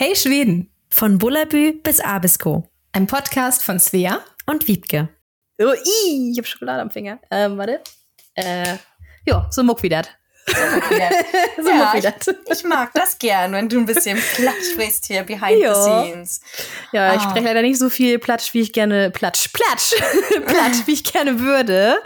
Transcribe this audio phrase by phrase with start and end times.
[0.00, 0.70] Hey Schweden!
[0.90, 2.68] Von Bullabü bis Abisko.
[2.92, 5.08] Ein Podcast von Svea und Wiebke.
[5.60, 7.18] Oh, ii, ich hab Schokolade am Finger.
[7.32, 7.80] Ähm, warte.
[8.34, 8.76] Äh,
[9.26, 10.16] ja, so muck wie dat.
[10.48, 12.04] So ja, ich,
[12.58, 15.74] ich, mag das gern, wenn du ein bisschen Platsch sprichst hier behind ja.
[15.74, 16.40] the scenes.
[16.92, 17.30] Ja, ich oh.
[17.30, 19.94] spreche leider nicht so viel Platsch, wie ich gerne Platsch, Platsch,
[20.46, 21.98] Platsch, wie ich gerne würde.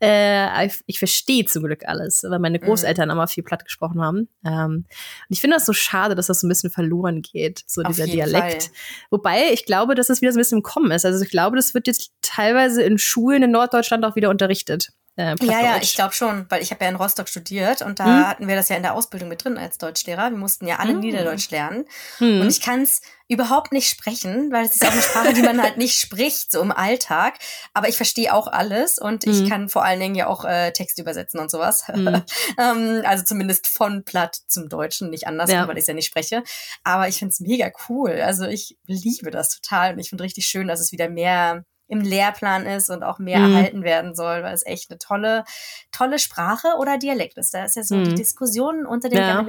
[0.00, 3.12] Äh, ich, ich verstehe zum Glück alles, weil meine Großeltern mhm.
[3.12, 4.28] immer viel Platt gesprochen haben.
[4.44, 4.86] Ähm, und
[5.28, 8.06] ich finde das so schade, dass das so ein bisschen verloren geht, so Auf dieser
[8.06, 8.64] Dialekt.
[8.64, 8.72] Fall.
[9.10, 11.04] Wobei ich glaube, dass das wieder so ein bisschen im Kommen ist.
[11.04, 14.92] Also ich glaube, das wird jetzt teilweise in Schulen in Norddeutschland auch wieder unterrichtet.
[15.18, 18.04] Äh, ja, ja, ich glaube schon, weil ich habe ja in Rostock studiert und da
[18.04, 18.26] hm?
[18.28, 20.30] hatten wir das ja in der Ausbildung mit drin als Deutschlehrer.
[20.30, 21.00] Wir mussten ja alle hm.
[21.00, 21.86] Niederdeutsch lernen.
[22.18, 22.42] Hm.
[22.42, 25.62] Und ich kann es überhaupt nicht sprechen, weil es ist auch eine Sprache, die man
[25.62, 27.38] halt nicht spricht, so im Alltag.
[27.72, 29.48] Aber ich verstehe auch alles und ich hm.
[29.48, 31.88] kann vor allen Dingen ja auch äh, Text übersetzen und sowas.
[31.88, 32.22] Hm.
[32.58, 35.66] ähm, also zumindest von Platt zum Deutschen, nicht anders, ja.
[35.66, 36.42] weil ich es ja nicht spreche.
[36.84, 38.20] Aber ich finde es mega cool.
[38.20, 42.00] Also ich liebe das total und ich finde richtig schön, dass es wieder mehr im
[42.00, 43.54] Lehrplan ist und auch mehr mhm.
[43.54, 45.44] erhalten werden soll, weil es echt eine tolle,
[45.92, 47.54] tolle Sprache oder Dialekt ist.
[47.54, 48.04] Da ist ja so mhm.
[48.04, 49.44] die Diskussion unter den ja.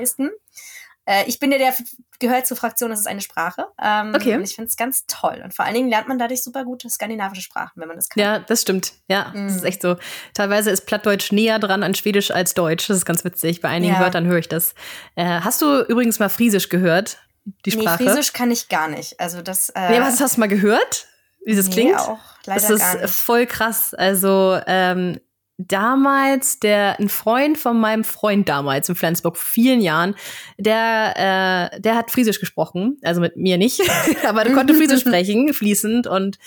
[1.08, 1.74] Äh, ich bin ja der,
[2.20, 3.66] gehört zur Fraktion, das ist eine Sprache.
[3.82, 4.36] Ähm, okay.
[4.36, 5.42] Und ich finde es ganz toll.
[5.44, 8.22] Und vor allen Dingen lernt man dadurch super gute skandinavische Sprachen, wenn man das kann.
[8.22, 8.94] Ja, das stimmt.
[9.08, 9.48] Ja, mhm.
[9.48, 9.96] das ist echt so.
[10.34, 12.88] Teilweise ist Plattdeutsch näher dran an Schwedisch als Deutsch.
[12.88, 13.62] Das ist ganz witzig.
[13.62, 14.00] Bei einigen ja.
[14.02, 14.76] Wörtern höre ich das.
[15.16, 17.20] Äh, hast du übrigens mal Friesisch gehört?
[17.66, 18.04] Die Sprache?
[18.04, 19.18] Nee, Friesisch kann ich gar nicht.
[19.20, 19.70] Also das.
[19.70, 21.08] Äh, nee, was hast du mal gehört?
[21.48, 21.98] Wie das nee, klingt.
[21.98, 23.94] Auch leider das ist voll krass.
[23.94, 25.18] Also ähm,
[25.58, 30.14] damals der ein Freund von meinem Freund damals in Flensburg vor vielen Jahren,
[30.58, 33.82] der äh, der hat Friesisch gesprochen, also mit mir nicht,
[34.28, 36.38] aber der konnte Friesisch sprechen fließend und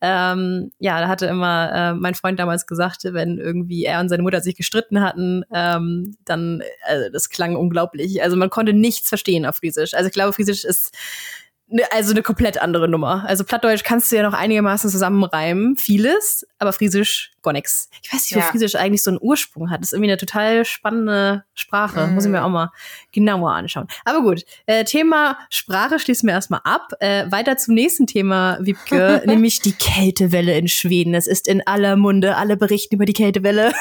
[0.00, 4.24] ähm, ja, da hatte immer äh, mein Freund damals gesagt, wenn irgendwie er und seine
[4.24, 8.22] Mutter sich gestritten hatten, ähm, dann äh, das klang unglaublich.
[8.22, 9.94] Also man konnte nichts verstehen auf Friesisch.
[9.94, 10.92] Also ich glaube, Friesisch ist
[11.90, 13.24] also eine komplett andere Nummer.
[13.26, 17.88] Also Plattdeutsch kannst du ja noch einigermaßen zusammenreimen, vieles, aber Friesisch gar nix.
[18.02, 18.46] Ich weiß nicht, wo ja.
[18.46, 19.80] Friesisch eigentlich so einen Ursprung hat.
[19.80, 22.06] Das ist irgendwie eine total spannende Sprache.
[22.06, 22.14] Mm.
[22.14, 22.70] Muss ich mir auch mal
[23.12, 23.86] genauer anschauen.
[24.04, 26.92] Aber gut, äh, Thema Sprache schließen wir erstmal ab.
[27.00, 31.14] Äh, weiter zum nächsten Thema, Wiebke, nämlich die Kältewelle in Schweden.
[31.14, 33.72] Es ist in aller Munde, alle berichten über die Kältewelle.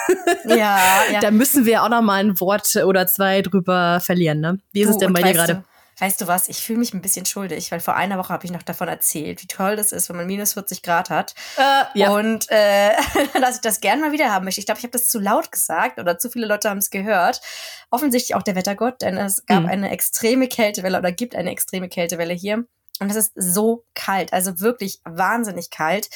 [0.45, 0.79] ja,
[1.11, 1.19] ja.
[1.21, 4.39] Da müssen wir auch noch mal ein Wort oder zwei drüber verlieren.
[4.39, 4.59] Ne?
[4.71, 5.63] Wie ist du, es denn bei dir gerade?
[5.99, 8.51] Weißt du was, ich fühle mich ein bisschen schuldig, weil vor einer Woche habe ich
[8.51, 11.33] noch davon erzählt, wie toll das ist, wenn man minus 40 Grad hat.
[11.57, 12.11] Äh, ja.
[12.11, 12.91] Und äh,
[13.41, 14.59] dass ich das gerne mal wieder haben möchte.
[14.59, 17.41] Ich glaube, ich habe das zu laut gesagt oder zu viele Leute haben es gehört.
[17.89, 19.69] Offensichtlich auch der Wettergott, denn es gab mhm.
[19.69, 22.65] eine extreme Kältewelle oder gibt eine extreme Kältewelle hier.
[22.99, 26.09] Und es ist so kalt, also wirklich wahnsinnig kalt.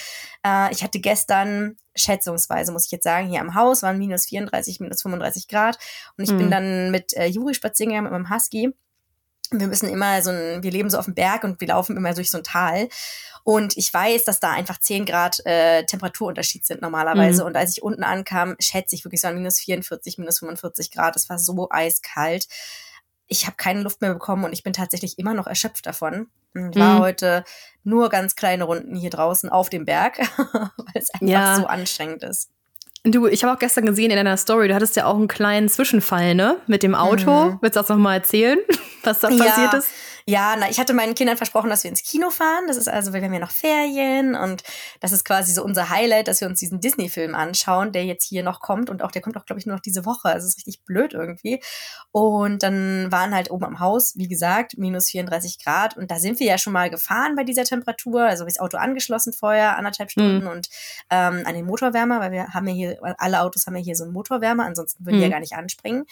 [0.45, 4.79] Äh, ich hatte gestern schätzungsweise, muss ich jetzt sagen, hier am Haus waren minus 34,
[4.79, 5.77] minus 35 Grad.
[6.17, 6.37] Und ich mhm.
[6.37, 8.73] bin dann mit äh, Juri spazieren gegangen mit meinem Husky
[9.51, 12.13] wir müssen immer so ein, wir leben so auf dem Berg und wir laufen immer
[12.13, 12.87] durch so ein Tal.
[13.43, 17.41] Und ich weiß, dass da einfach 10 Grad äh, Temperaturunterschied sind normalerweise.
[17.41, 17.47] Mhm.
[17.47, 21.15] Und als ich unten ankam, schätze ich wirklich so an minus 44, minus 45 Grad.
[21.15, 22.47] Es war so eiskalt.
[23.27, 26.27] Ich habe keine Luft mehr bekommen und ich bin tatsächlich immer noch erschöpft davon.
[26.53, 26.99] Und war mhm.
[26.99, 27.43] heute
[27.83, 31.55] nur ganz kleine Runden hier draußen auf dem Berg, weil es einfach ja.
[31.55, 32.49] so anstrengend ist.
[33.03, 35.69] Du, ich habe auch gestern gesehen in deiner Story, du hattest ja auch einen kleinen
[35.69, 36.57] Zwischenfall, ne?
[36.67, 37.31] Mit dem Auto.
[37.31, 37.57] Mhm.
[37.61, 38.59] Willst du das nochmal erzählen,
[39.03, 39.43] was da ja.
[39.43, 39.89] passiert ist?
[40.25, 42.67] Ja, na, ich hatte meinen Kindern versprochen, dass wir ins Kino fahren.
[42.67, 44.63] Das ist also, wir haben ja noch Ferien und
[44.99, 48.43] das ist quasi so unser Highlight, dass wir uns diesen Disney-Film anschauen, der jetzt hier
[48.43, 50.29] noch kommt und auch, der kommt auch, glaube ich, nur noch diese Woche.
[50.29, 51.61] Also es ist richtig blöd irgendwie.
[52.11, 56.39] Und dann waren halt oben am Haus, wie gesagt, minus 34 Grad und da sind
[56.39, 58.23] wir ja schon mal gefahren bei dieser Temperatur.
[58.23, 60.11] Also das Auto angeschlossen vorher, anderthalb mhm.
[60.11, 60.51] Stunden mhm.
[60.51, 60.69] und
[61.09, 64.03] ähm, an den Motorwärmer, weil wir haben ja hier, alle Autos haben ja hier so
[64.03, 65.19] einen Motorwärmer, ansonsten würden mhm.
[65.19, 65.31] die ja mhm.
[65.31, 66.05] gar nicht anspringen.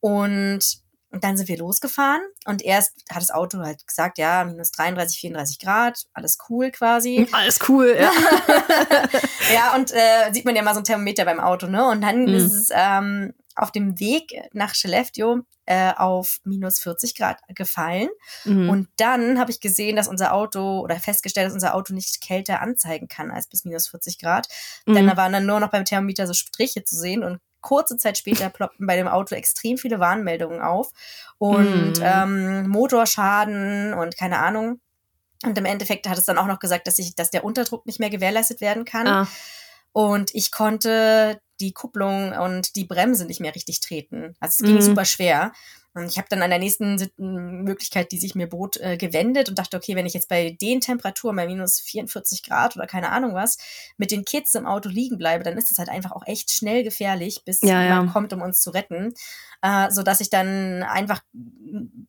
[0.00, 4.70] Und und dann sind wir losgefahren und erst hat das Auto halt gesagt, ja, minus
[4.72, 7.28] 33, 34 Grad, alles cool quasi.
[7.32, 8.12] Alles cool, ja.
[9.54, 11.88] ja, und äh, sieht man ja mal so ein Thermometer beim Auto, ne?
[11.88, 12.34] Und dann mhm.
[12.34, 18.08] ist es ähm, auf dem Weg nach Skellefteå äh, auf minus 40 Grad gefallen.
[18.44, 18.70] Mhm.
[18.70, 22.60] Und dann habe ich gesehen, dass unser Auto oder festgestellt, dass unser Auto nicht kälter
[22.60, 24.48] anzeigen kann als bis minus 40 Grad.
[24.86, 24.94] Mhm.
[24.94, 28.18] Denn da waren dann nur noch beim Thermometer so Striche zu sehen und kurze Zeit
[28.18, 30.92] später ploppten bei dem Auto extrem viele Warnmeldungen auf
[31.38, 32.02] und mm.
[32.02, 34.80] ähm, Motorschaden und keine Ahnung.
[35.44, 38.00] Und im Endeffekt hat es dann auch noch gesagt, dass ich, dass der Unterdruck nicht
[38.00, 39.06] mehr gewährleistet werden kann.
[39.06, 39.28] Ah.
[39.92, 44.34] Und ich konnte die Kupplung und die Bremse nicht mehr richtig treten.
[44.40, 44.82] Also es ging mm.
[44.82, 45.52] super schwer.
[45.94, 49.58] Und ich habe dann an der nächsten Möglichkeit, die sich mir bot, äh, gewendet und
[49.58, 53.34] dachte, okay, wenn ich jetzt bei den Temperaturen, bei minus 44 Grad oder keine Ahnung
[53.34, 53.58] was,
[53.96, 56.84] mit den Kids im Auto liegen bleibe, dann ist es halt einfach auch echt schnell
[56.84, 58.12] gefährlich, bis Ja, jemand ja.
[58.12, 59.14] kommt, um uns zu retten.
[59.62, 61.20] Äh, so dass ich dann einfach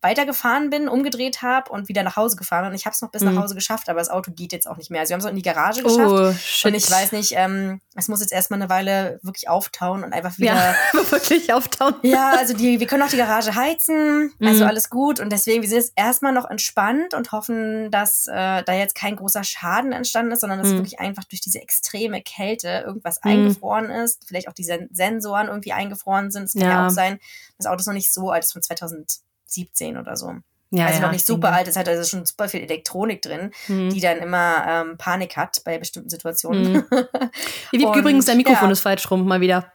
[0.02, 2.72] weitergefahren bin, umgedreht habe und wieder nach Hause gefahren bin.
[2.72, 3.34] Und ich habe es noch bis Mhm.
[3.36, 5.02] nach Hause geschafft, aber das Auto geht jetzt auch nicht mehr.
[5.02, 6.00] Also wir haben es auch in die Garage geschafft.
[6.12, 6.66] Oh, shit.
[6.72, 10.38] Und ich weiß nicht, ähm, es muss jetzt erstmal eine Weile wirklich auftauen und einfach
[10.38, 10.56] wieder.
[10.56, 10.76] Ja,
[11.12, 11.96] wirklich auftauen.
[12.04, 14.70] Ja, also die, wir können auch die Garage heizen, also Mhm.
[14.70, 15.20] alles gut.
[15.20, 19.16] Und deswegen, wir sind jetzt erstmal noch entspannt und hoffen, dass äh, da jetzt kein
[19.16, 20.78] großer Schaden entstanden ist, sondern dass Mhm.
[20.78, 23.32] wirklich einfach durch diese extreme Kälte irgendwas Mhm.
[23.32, 24.24] eingefroren ist.
[24.28, 26.44] Vielleicht auch die Sen Sensoren irgendwie eingefroren sind.
[26.46, 26.70] Es kann ja.
[26.70, 26.88] Ja.
[26.88, 27.20] auch sein,
[27.58, 30.34] das Auto ist noch nicht so alt, ist von 2017 oder so.
[30.74, 33.22] Ja, also ja, noch nicht ich super alt, es hat also schon super viel Elektronik
[33.22, 33.90] drin, Mhm.
[33.90, 36.72] die dann immer ähm, Panik hat bei bestimmten Situationen.
[36.74, 36.86] Mhm.
[37.86, 38.72] Und, übrigens, dein Mikrofon ja.
[38.72, 39.74] ist falsch rum, mal wieder.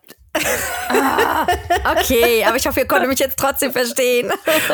[0.88, 1.46] Ah,
[1.92, 4.30] okay, aber ich hoffe, ihr konntet mich jetzt trotzdem verstehen.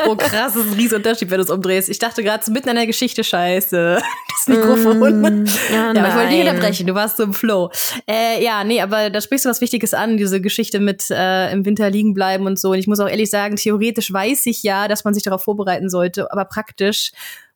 [0.06, 1.88] Oh krass, das ist ein riesen Unterschied, wenn du es umdrehst.
[1.88, 4.00] Ich dachte gerade so mitten in der Geschichte, scheiße.
[4.44, 5.20] Das Mikrofon.
[5.20, 7.70] Mm, Ja, aber ich wollte dich unterbrechen, du warst so im Flow.
[8.08, 11.64] Äh, ja, nee, aber da sprichst du was Wichtiges an, diese Geschichte mit äh, im
[11.64, 12.70] Winter liegen bleiben und so.
[12.70, 15.88] Und ich muss auch ehrlich sagen, theoretisch weiß ich ja, dass man sich darauf vorbereiten
[15.88, 17.12] sollte, aber praktisch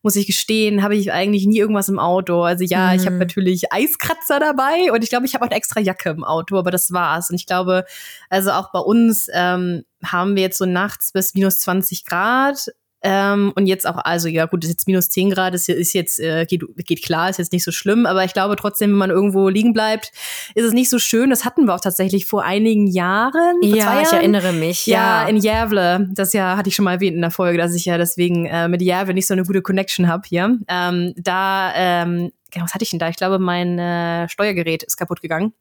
[0.07, 2.43] muss ich gestehen, habe ich eigentlich nie irgendwas im Auto.
[2.45, 3.19] Also ja, ich habe Mhm.
[3.19, 6.71] natürlich Eiskratzer dabei und ich glaube, ich habe auch eine extra Jacke im Auto, aber
[6.71, 7.29] das war's.
[7.29, 7.85] Und ich glaube,
[8.31, 12.69] also auch bei uns ähm, haben wir jetzt so nachts bis minus 20 Grad.
[13.07, 16.19] Ähm, und jetzt auch, also ja gut, ist jetzt minus 10 Grad, ist, ist jetzt,
[16.21, 19.11] äh, geht, geht klar, ist jetzt nicht so schlimm, aber ich glaube trotzdem, wenn man
[19.11, 20.13] irgendwo liegen bleibt,
[20.55, 21.31] ist es nicht so schön.
[21.31, 23.57] Das hatten wir auch tatsächlich vor einigen Jahren.
[23.61, 24.15] Vor Ja, ich Jahren.
[24.19, 24.87] erinnere mich.
[24.87, 26.09] Ja, Ja, in Jävle.
[26.13, 28.69] Das ja hatte ich schon mal erwähnt in der Folge, dass ich ja deswegen äh,
[28.69, 30.59] mit Jävle nicht so eine gute Connection habe hier.
[30.69, 33.09] Ähm, da, ähm, genau, was hatte ich denn da?
[33.09, 35.53] Ich glaube, mein äh, Steuergerät ist kaputt gegangen.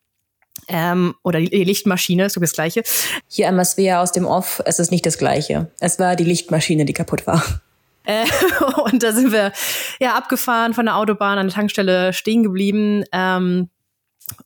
[0.68, 2.84] Ähm, oder die Lichtmaschine, ist so das gleiche.
[3.28, 5.72] Hier einmal Svea aus dem Off, es ist nicht das Gleiche.
[5.80, 7.44] Es war die Lichtmaschine, die kaputt war.
[8.06, 8.25] Äh,
[8.84, 9.52] und da sind wir
[10.00, 13.04] ja abgefahren von der Autobahn an der Tankstelle stehen geblieben.
[13.12, 13.69] Ähm,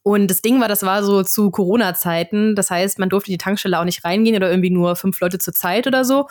[0.04, 2.56] und das Ding war, das war so zu Corona-Zeiten.
[2.56, 5.54] Das heißt, man durfte die Tankstelle auch nicht reingehen oder irgendwie nur fünf Leute zur
[5.54, 6.28] Zeit oder so.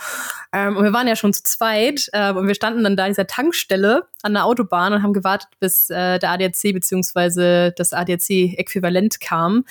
[0.53, 2.09] Ähm, und wir waren ja schon zu zweit.
[2.12, 5.49] Ähm, und wir standen dann da in dieser Tankstelle an der Autobahn und haben gewartet,
[5.61, 9.65] bis äh, der ADAC beziehungsweise das ADAC-Äquivalent kam.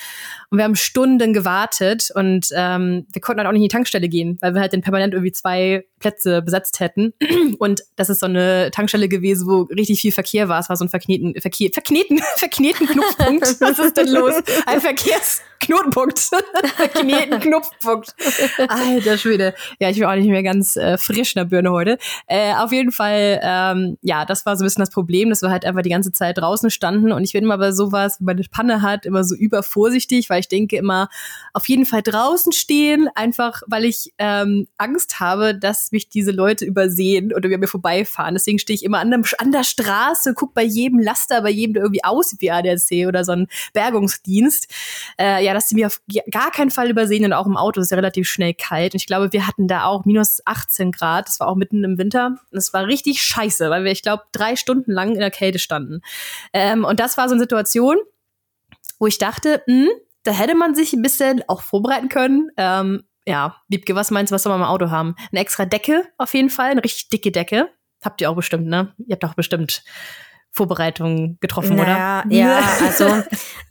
[0.49, 4.09] Und wir haben Stunden gewartet und ähm, wir konnten halt auch nicht in die Tankstelle
[4.09, 7.13] gehen, weil wir halt dann permanent irgendwie zwei Plätze besetzt hätten.
[7.59, 10.59] Und das ist so eine Tankstelle gewesen, wo richtig viel Verkehr war.
[10.59, 13.61] Es war so ein verkneten, Verkehr, verkneten, verkneten Knopfpunkt.
[13.61, 14.33] Was ist denn los?
[14.65, 16.19] Ein Verkehrsknotenpunkt.
[16.75, 18.15] verkneten Knopfpunkt.
[18.67, 19.53] Alter Schwede.
[19.79, 21.97] Ja, ich bin auch nicht mehr ganz äh, frisch in der Birne heute.
[22.27, 25.49] Äh, auf jeden Fall, ähm, ja, das war so ein bisschen das Problem, dass wir
[25.49, 27.11] halt einfach die ganze Zeit draußen standen.
[27.11, 30.39] Und ich bin immer bei sowas, wenn man eine Panne hat, immer so übervorsichtig, weil
[30.39, 31.09] ich denke immer,
[31.53, 36.65] auf jeden Fall draußen stehen, einfach weil ich ähm, Angst habe, dass mich diese Leute
[36.65, 38.35] übersehen oder über mir vorbeifahren.
[38.35, 41.73] Deswegen stehe ich immer an der, an der Straße, guck bei jedem Laster, bei jedem,
[41.73, 44.67] der irgendwie aussieht wie ADAC oder so ein Bergungsdienst.
[45.19, 46.01] Äh, ja, dass sie mir auf
[46.31, 48.93] gar keinen Fall übersehen und auch im Auto ist ja relativ schnell kalt.
[48.93, 51.27] Und ich glaube, wir hatten da auch minus 18 Grad.
[51.27, 52.37] Das war auch mitten im Winter.
[52.51, 55.59] Und es war richtig scheiße, weil wir, ich glaube, drei Stunden lang in der Kälte
[55.59, 56.01] standen.
[56.53, 57.97] Ähm, und das war so eine Situation,
[58.99, 59.87] wo ich dachte, mh,
[60.23, 62.49] da hätte man sich ein bisschen auch vorbereiten können.
[62.57, 65.15] Ähm, ja, Liebke, was meinst du, was soll man im Auto haben?
[65.31, 67.69] Eine extra Decke auf jeden Fall, eine richtig dicke Decke.
[68.01, 68.93] Habt ihr auch bestimmt, ne?
[69.05, 69.83] Ihr habt auch bestimmt
[70.51, 72.31] Vorbereitungen getroffen, naja, oder?
[72.35, 73.23] Ja, also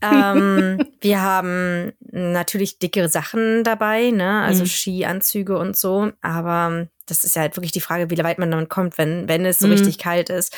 [0.02, 4.42] ähm, wir haben natürlich dickere Sachen dabei, ne?
[4.42, 4.68] Also Mhm.
[4.68, 8.68] Skianzüge und so, aber das ist ja halt wirklich die Frage, wie weit man damit
[8.68, 9.72] kommt, wenn, wenn es so Mhm.
[9.72, 10.54] richtig kalt ist.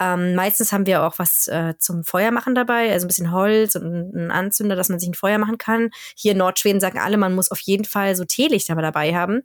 [0.00, 4.14] Ähm, meistens haben wir auch was äh, zum Feuermachen dabei, also ein bisschen Holz und
[4.14, 5.90] ein Anzünder, dass man sich ein Feuer machen kann.
[6.16, 9.42] Hier in Nordschweden sagen alle, man muss auf jeden Fall so Teelichter dabei haben,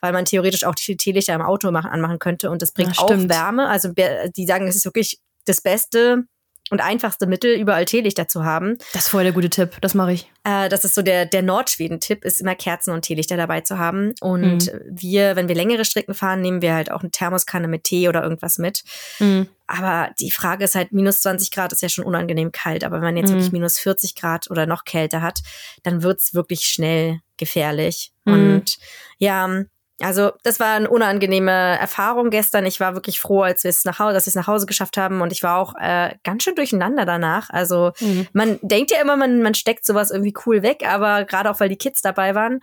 [0.00, 3.02] weil man theoretisch auch die Teelichter im Auto machen, anmachen könnte und das bringt Ja,
[3.02, 3.10] auch.
[3.30, 3.68] Wärme.
[3.68, 6.24] Also die sagen, es ist wirklich das beste
[6.70, 8.78] und einfachste Mittel, überall Teelichter zu haben.
[8.94, 10.32] Das ist voll der gute Tipp, das mache ich.
[10.44, 14.14] Äh, das ist so der, der Nordschweden-Tipp, ist immer Kerzen und Teelichter dabei zu haben.
[14.22, 18.08] Und wir, wenn wir längere Strecken fahren, nehmen wir halt auch eine Thermoskanne mit Tee
[18.08, 18.82] oder irgendwas mit.
[19.18, 19.46] Mhm.
[19.66, 22.82] Aber die Frage ist halt, minus 20 Grad ist ja schon unangenehm kalt.
[22.82, 23.34] Aber wenn man jetzt Mhm.
[23.34, 25.40] wirklich minus 40 Grad oder noch kälter hat,
[25.82, 28.12] dann wird's wirklich schnell gefährlich.
[28.24, 28.32] Mhm.
[28.32, 28.78] Und
[29.18, 29.64] ja,
[30.04, 32.66] also das war eine unangenehme Erfahrung gestern.
[32.66, 34.96] Ich war wirklich froh, als wir es nach Hause, dass wir es nach Hause geschafft
[34.96, 35.20] haben.
[35.20, 37.50] Und ich war auch äh, ganz schön durcheinander danach.
[37.50, 38.26] Also Mhm.
[38.32, 41.68] man denkt ja immer, man, man steckt sowas irgendwie cool weg, aber gerade auch weil
[41.68, 42.60] die Kids dabei waren,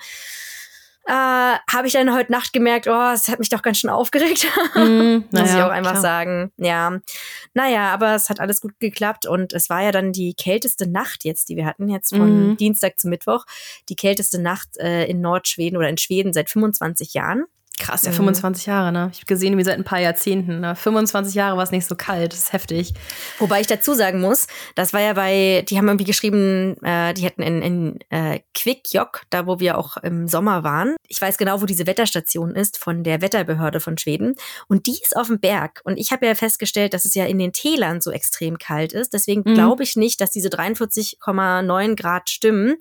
[1.08, 4.46] äh, habe ich dann heute Nacht gemerkt, oh, es hat mich doch ganz schön aufgeregt.
[4.76, 5.26] Mhm.
[5.32, 6.02] Muss ich auch einfach klar.
[6.02, 6.52] sagen.
[6.58, 7.00] Ja.
[7.54, 11.24] Naja, aber es hat alles gut geklappt und es war ja dann die kälteste Nacht
[11.24, 12.58] jetzt, die wir hatten, jetzt von Mhm.
[12.58, 13.46] Dienstag zu Mittwoch.
[13.90, 17.46] Die kälteste Nacht äh, in Nordschweden oder in Schweden seit 25 Jahren.
[17.82, 18.72] Krass, ja, 25 mhm.
[18.72, 19.10] Jahre, ne?
[19.12, 20.60] Ich habe gesehen, wie seit ein paar Jahrzehnten.
[20.60, 20.76] Ne?
[20.76, 22.94] 25 Jahre war es nicht so kalt, das ist heftig.
[23.40, 24.46] Wobei ich dazu sagen muss,
[24.76, 29.24] das war ja bei, die haben irgendwie geschrieben, äh, die hätten in, in äh, Quickjock,
[29.32, 30.96] da wo wir auch im Sommer waren.
[31.08, 34.36] Ich weiß genau, wo diese Wetterstation ist von der Wetterbehörde von Schweden.
[34.68, 35.82] Und die ist auf dem Berg.
[35.84, 39.14] Und ich habe ja festgestellt, dass es ja in den Tälern so extrem kalt ist.
[39.14, 39.56] Deswegen mhm.
[39.56, 42.76] glaube ich nicht, dass diese 43,9 Grad stimmen.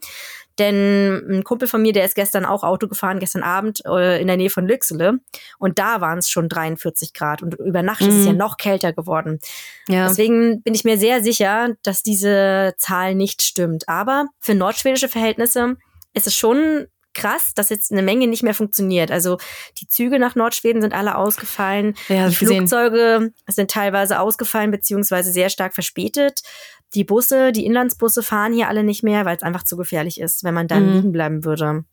[0.60, 4.26] Denn ein Kumpel von mir, der ist gestern auch Auto gefahren, gestern Abend äh, in
[4.26, 5.18] der Nähe von Lüxele.
[5.58, 7.42] Und da waren es schon 43 Grad.
[7.42, 8.08] Und über Nacht mhm.
[8.08, 8.38] ist es ja mhm.
[8.38, 9.40] noch kälter geworden.
[9.88, 10.06] Ja.
[10.06, 13.88] Deswegen bin ich mir sehr sicher, dass diese Zahl nicht stimmt.
[13.88, 15.76] Aber für nordschwedische Verhältnisse
[16.12, 19.10] ist es schon krass, dass jetzt eine Menge nicht mehr funktioniert.
[19.10, 19.38] Also
[19.80, 21.94] die Züge nach Nordschweden sind alle ausgefallen.
[22.08, 26.42] Ja, die Flugzeuge sind teilweise ausgefallen beziehungsweise sehr stark verspätet.
[26.94, 30.44] Die Busse, die Inlandsbusse fahren hier alle nicht mehr, weil es einfach zu gefährlich ist,
[30.44, 30.92] wenn man dann mhm.
[30.94, 31.84] liegen bleiben würde.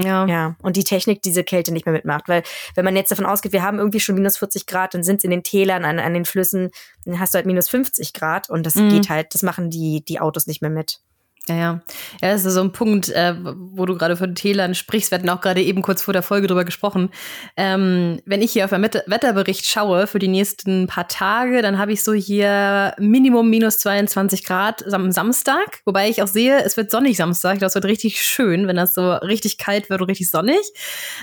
[0.00, 0.26] Ja.
[0.26, 0.56] Ja.
[0.62, 2.28] Und die Technik diese Kälte nicht mehr mitmacht.
[2.28, 2.42] Weil,
[2.74, 5.24] wenn man jetzt davon ausgeht, wir haben irgendwie schon minus 40 Grad, dann sind es
[5.24, 6.70] in den Tälern, an, an den Flüssen,
[7.04, 8.90] dann hast du halt minus 50 Grad und das mhm.
[8.90, 11.00] geht halt, das machen die, die Autos nicht mehr mit.
[11.48, 11.80] Ja, ja.
[12.22, 15.10] Ja, das ist so ein Punkt, äh, wo du gerade von Tälern sprichst.
[15.10, 17.10] Wir hatten auch gerade eben kurz vor der Folge drüber gesprochen.
[17.56, 21.92] Ähm, wenn ich hier auf den Wetterbericht schaue für die nächsten paar Tage, dann habe
[21.92, 25.80] ich so hier Minimum minus 22 Grad am Samstag.
[25.84, 27.58] Wobei ich auch sehe, es wird sonnig Samstag.
[27.58, 30.60] Das wird richtig schön, wenn das so richtig kalt wird und richtig sonnig.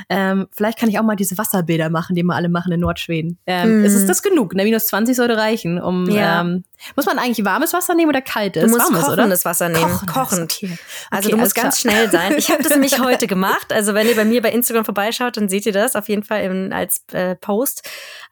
[0.09, 3.37] Ähm, vielleicht kann ich auch mal diese Wasserbäder machen, die wir alle machen in Nordschweden.
[3.45, 3.85] Ähm, mm.
[3.85, 4.55] Ist es das genug?
[4.55, 4.63] Ne?
[4.63, 6.41] Minus 20 sollte reichen, um ja.
[6.41, 6.63] ähm,
[6.95, 8.63] muss man eigentlich warmes Wasser nehmen oder kaltes?
[8.63, 9.49] Du musst warmes, kochendes oder?
[9.49, 9.91] Wasser nehmen.
[9.91, 10.53] Kochen kochend.
[10.55, 10.77] Okay.
[11.11, 12.33] Also okay, du musst ganz schnell sein.
[12.37, 13.71] Ich habe das nämlich heute gemacht.
[13.71, 16.43] Also wenn ihr bei mir bei Instagram vorbeischaut, dann seht ihr das auf jeden Fall
[16.43, 17.87] im, als äh, Post.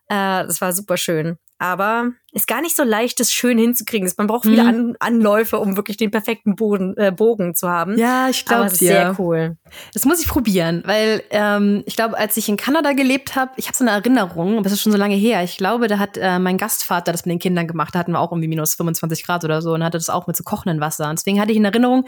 [0.10, 1.38] Äh, das war super schön.
[1.63, 4.12] Aber ist gar nicht so leicht, das schön hinzukriegen.
[4.17, 4.67] Man braucht viele mhm.
[4.67, 7.98] An Anläufe, um wirklich den perfekten Boden, äh, Bogen zu haben.
[7.98, 9.55] Ja, ich glaube, es ist sehr cool.
[9.93, 13.67] Das muss ich probieren, weil ähm, ich glaube, als ich in Kanada gelebt habe, ich
[13.67, 15.41] habe so eine Erinnerung, aber es ist schon so lange her.
[15.41, 17.96] Ich glaube, da hat äh, mein Gastvater das mit den Kindern gemacht.
[17.96, 20.36] Da hatten wir auch irgendwie minus 25 Grad oder so und hatte das auch mit
[20.36, 21.10] so kochenden Wasser.
[21.10, 22.03] Und deswegen hatte ich in Erinnerung,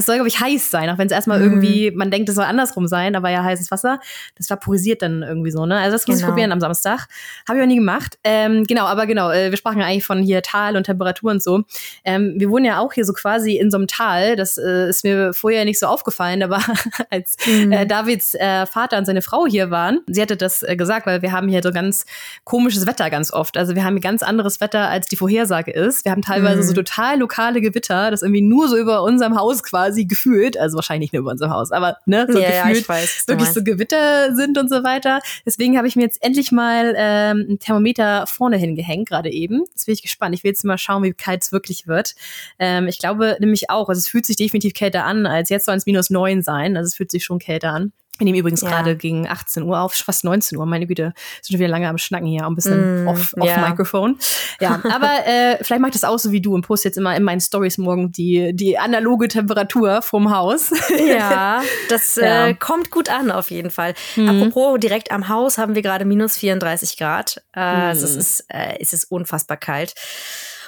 [0.00, 1.42] es soll, glaube ich, heiß sein, auch wenn es erstmal mm.
[1.42, 4.00] irgendwie, man denkt, es soll andersrum sein, aber ja, heißes Wasser,
[4.36, 5.78] das vaporisiert dann irgendwie so, ne?
[5.78, 6.28] Also das muss genau.
[6.28, 7.06] ich probieren am Samstag.
[7.48, 8.18] Habe ich auch nie gemacht.
[8.24, 11.42] Ähm, genau, aber genau, äh, wir sprachen ja eigentlich von hier Tal und Temperatur und
[11.42, 11.62] so.
[12.04, 15.04] Ähm, wir wohnen ja auch hier so quasi in so einem Tal, das äh, ist
[15.04, 16.60] mir vorher nicht so aufgefallen, aber
[17.10, 17.72] als mm.
[17.72, 21.22] äh, Davids äh, Vater und seine Frau hier waren, sie hatte das äh, gesagt, weil
[21.22, 22.04] wir haben hier so ganz
[22.44, 23.56] komisches Wetter ganz oft.
[23.56, 26.04] Also wir haben hier ganz anderes Wetter, als die Vorhersage ist.
[26.04, 26.62] Wir haben teilweise mm.
[26.62, 30.76] so total lokale Gewitter, das irgendwie nur so über unserem Haus quasi quasi gefühlt, also
[30.76, 33.62] wahrscheinlich nicht nur über unser Haus, aber ne, so ja, gefühlt ja, weiß, wirklich so
[33.62, 35.20] Gewitter sind und so weiter.
[35.44, 39.64] Deswegen habe ich mir jetzt endlich mal ähm, ein Thermometer vorne hingehängt, gerade eben.
[39.70, 40.34] Jetzt bin ich gespannt.
[40.34, 42.14] Ich will jetzt mal schauen, wie kalt es wirklich wird.
[42.58, 45.76] Ähm, ich glaube nämlich auch, also es fühlt sich definitiv kälter an, als jetzt soll
[45.76, 46.76] es minus neun sein.
[46.76, 47.92] Also es fühlt sich schon kälter an.
[48.20, 48.68] Wir nehmen übrigens ja.
[48.68, 50.66] gerade gegen 18 Uhr auf, fast 19 Uhr.
[50.66, 53.66] Meine Güte, sind schon wieder lange am Schnacken hier, ein bisschen mm, off, off ja.
[53.66, 54.18] Mikrofon.
[54.60, 57.16] Ja, aber äh, vielleicht mache ich das auch so wie du und poste jetzt immer
[57.16, 60.70] in meinen Stories morgen die, die analoge Temperatur vom Haus.
[61.08, 62.48] Ja, das ja.
[62.48, 63.94] Äh, kommt gut an auf jeden Fall.
[64.16, 64.28] Mhm.
[64.28, 67.42] Apropos, direkt am Haus haben wir gerade minus 34 Grad.
[67.56, 67.90] Äh, mhm.
[67.92, 69.94] es, ist, äh, es ist unfassbar kalt.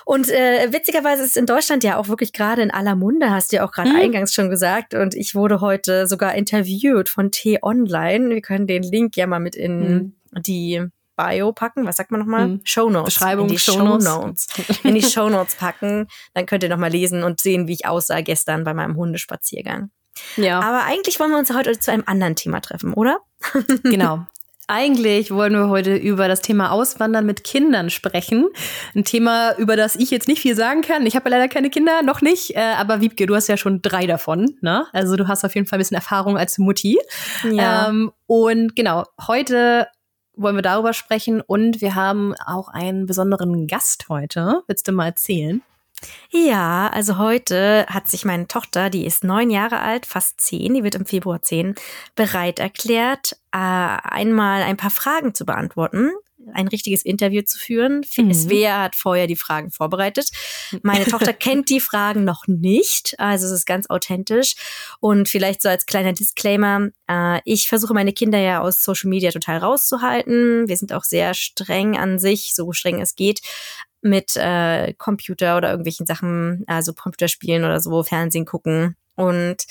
[0.04, 3.52] Und äh, witzigerweise ist es in Deutschland ja auch wirklich gerade in aller Munde, hast
[3.52, 3.97] du ja auch gerade mhm.
[3.97, 4.94] eingangs schon gesagt.
[4.94, 8.30] Und ich wurde heute sogar interviewt von T-Online.
[8.30, 10.12] Wir können den Link ja mal mit in mhm.
[10.42, 11.87] die Bio packen.
[11.87, 12.49] Was sagt man nochmal?
[12.49, 12.61] Mhm.
[12.64, 13.14] Show Notes.
[13.14, 14.47] Beschreibung, in die Show Notes.
[14.82, 16.09] in die Show Notes packen.
[16.35, 19.90] Dann könnt ihr nochmal lesen und sehen, wie ich aussah gestern bei meinem Hundespaziergang.
[20.37, 20.61] Ja.
[20.61, 23.18] Aber eigentlich wollen wir uns heute zu einem anderen Thema treffen, oder?
[23.82, 24.26] genau.
[24.69, 28.49] Eigentlich wollen wir heute über das Thema Auswandern mit Kindern sprechen.
[28.95, 31.04] Ein Thema, über das ich jetzt nicht viel sagen kann.
[31.04, 32.57] Ich habe leider keine Kinder, noch nicht.
[32.57, 34.57] Äh, aber Wiebke, du hast ja schon drei davon.
[34.61, 34.87] Ne?
[34.92, 36.99] Also du hast auf jeden Fall ein bisschen Erfahrung als Mutti.
[37.50, 37.88] Ja.
[37.88, 39.88] Ähm, und genau, heute
[40.35, 44.62] wollen wir darüber sprechen und wir haben auch einen besonderen Gast heute.
[44.66, 45.62] Willst du mal erzählen?
[46.31, 50.83] Ja, also heute hat sich meine Tochter, die ist neun Jahre alt, fast zehn, die
[50.83, 51.76] wird im Februar zehn,
[52.16, 56.12] bereit erklärt, äh, einmal ein paar Fragen zu beantworten
[56.52, 58.02] ein richtiges Interview zu führen.
[58.16, 58.35] Mhm.
[58.35, 60.30] Svea hat vorher die Fragen vorbereitet.
[60.82, 64.54] Meine Tochter kennt die Fragen noch nicht, also es ist ganz authentisch.
[65.00, 69.30] Und vielleicht so als kleiner Disclaimer, äh, ich versuche meine Kinder ja aus Social Media
[69.30, 70.68] total rauszuhalten.
[70.68, 73.40] Wir sind auch sehr streng an sich, so streng es geht
[74.00, 79.64] mit äh, Computer oder irgendwelchen Sachen, also Computerspielen oder so, Fernsehen gucken und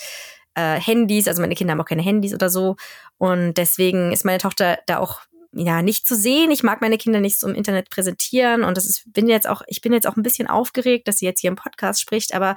[0.54, 2.76] äh, Handys, also meine Kinder haben auch keine Handys oder so.
[3.18, 5.20] Und deswegen ist meine Tochter da auch
[5.52, 6.50] ja nicht zu sehen.
[6.50, 9.62] Ich mag meine Kinder nicht so im Internet präsentieren und das ist bin jetzt auch
[9.66, 12.54] ich bin jetzt auch ein bisschen aufgeregt, dass sie jetzt hier im Podcast spricht, aber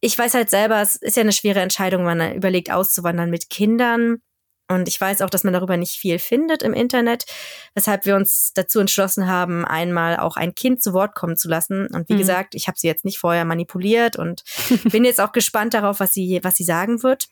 [0.00, 3.50] ich weiß halt selber, es ist ja eine schwere Entscheidung, wenn man überlegt auszuwandern mit
[3.50, 4.20] Kindern
[4.68, 7.24] Und ich weiß auch, dass man darüber nicht viel findet im Internet,
[7.74, 11.86] weshalb wir uns dazu entschlossen haben, einmal auch ein Kind zu Wort kommen zu lassen.
[11.86, 12.18] Und wie mhm.
[12.18, 14.44] gesagt, ich habe sie jetzt nicht vorher manipuliert und
[14.84, 17.28] bin jetzt auch gespannt darauf, was sie, was sie sagen wird.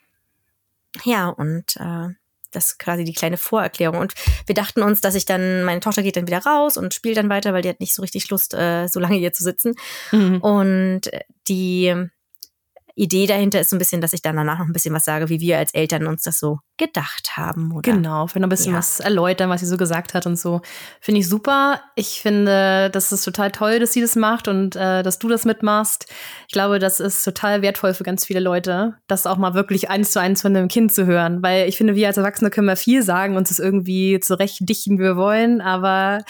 [1.05, 2.09] Ja, und äh,
[2.53, 3.99] das ist quasi die kleine Vorerklärung.
[3.99, 4.15] Und
[4.47, 7.29] wir dachten uns, dass ich dann, meine Tochter geht dann wieder raus und spielt dann
[7.29, 9.75] weiter, weil die hat nicht so richtig Lust, äh, so lange hier zu sitzen.
[10.11, 10.41] Mhm.
[10.41, 11.03] Und
[11.49, 12.09] die
[12.99, 15.29] Idee dahinter ist so ein bisschen, dass ich dann danach noch ein bisschen was sage,
[15.29, 17.71] wie wir als Eltern uns das so gedacht haben.
[17.73, 17.93] Oder?
[17.93, 18.79] Genau, für noch ein bisschen ja.
[18.79, 20.63] was erläutern, was sie so gesagt hat und so.
[21.03, 21.83] Finde ich super.
[21.95, 25.45] Ich finde, das ist total toll, dass sie das macht und äh, dass du das
[25.45, 26.07] mitmachst.
[26.49, 30.13] Ich glaube, das ist total wertvoll für ganz viele Leute, das auch mal wirklich eins
[30.13, 31.43] zu eins von einem Kind zu hören.
[31.43, 35.03] Weil ich finde, wir als Erwachsene können wir viel sagen, uns das irgendwie zurechtdichten, wie
[35.03, 35.61] wir wollen.
[35.61, 36.21] Aber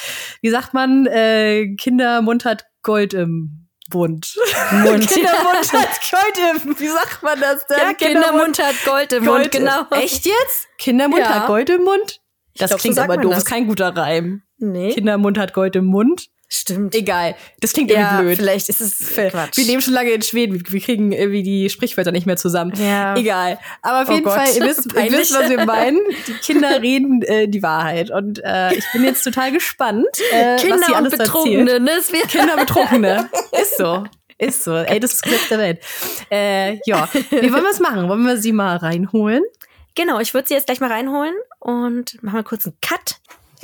[0.42, 4.36] wie sagt man, äh, Kindermund hat Gold im Mund.
[4.72, 5.08] Mund.
[5.08, 7.78] Kindermund hat Gold im, wie sagt man das denn?
[7.78, 9.86] Ja, Kindermund, hat Gold im Gold Mund, genau.
[9.90, 10.68] Echt jetzt?
[10.78, 11.28] Kindermund ja.
[11.28, 12.20] hat Gold im Mund?
[12.56, 13.38] Das glaub, klingt so aber doof, das.
[13.40, 14.42] ist kein guter Reim.
[14.58, 14.92] Nee.
[14.92, 16.28] Kindermund hat Gold im Mund.
[16.48, 16.94] Stimmt.
[16.94, 17.34] Egal.
[17.60, 18.38] Das klingt ja, irgendwie blöd.
[18.38, 19.56] Vielleicht ist es Quatsch.
[19.56, 20.54] Wir leben schon lange in Schweden.
[20.54, 22.72] Wir kriegen irgendwie die Sprichwörter nicht mehr zusammen.
[22.76, 23.16] Ja.
[23.16, 23.58] Egal.
[23.82, 24.34] Aber auf oh jeden Gott.
[24.34, 25.98] Fall, ihr wisst, ihr wisst, was wir meinen.
[26.28, 28.10] Die Kinder reden äh, die Wahrheit.
[28.10, 31.80] Und äh, ich bin jetzt total gespannt, äh, Kinder was sie alles und Betrunkene.
[31.80, 31.90] Ne?
[32.28, 33.28] Kinder Betrunkene.
[33.60, 34.04] Ist so.
[34.38, 34.76] Ist so.
[34.76, 35.80] Ey, das ist das Gesetz der Welt.
[36.30, 37.08] Äh, ja.
[37.30, 38.08] Wie wollen wir es machen?
[38.08, 39.42] Wollen wir sie mal reinholen?
[39.94, 43.16] Genau, ich würde sie jetzt gleich mal reinholen und machen wir kurz einen Cut.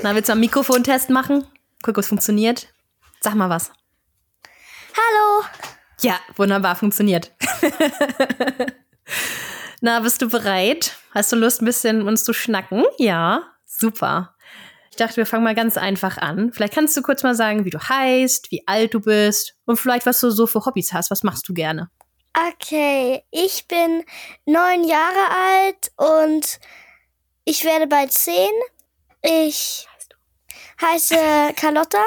[0.03, 1.45] Na, willst du einen Mikrofontest machen?
[1.83, 2.69] Guck, was funktioniert.
[3.21, 3.71] Sag mal was.
[4.97, 5.45] Hallo.
[6.01, 7.33] Ja, wunderbar, funktioniert.
[9.81, 10.97] Na, bist du bereit?
[11.13, 12.85] Hast du Lust, ein bisschen uns zu schnacken?
[12.99, 14.35] Ja, super.
[14.91, 16.53] Ich dachte, wir fangen mal ganz einfach an.
[16.53, 20.07] Vielleicht kannst du kurz mal sagen, wie du heißt, wie alt du bist und vielleicht,
[20.07, 21.11] was du so für Hobbys hast.
[21.11, 21.91] Was machst du gerne?
[22.55, 24.05] Okay, ich bin
[24.47, 26.61] neun Jahre alt und
[27.45, 28.53] ich werde bald zehn.
[29.23, 29.87] Ich
[30.83, 31.17] heiße
[31.57, 32.03] Carlotta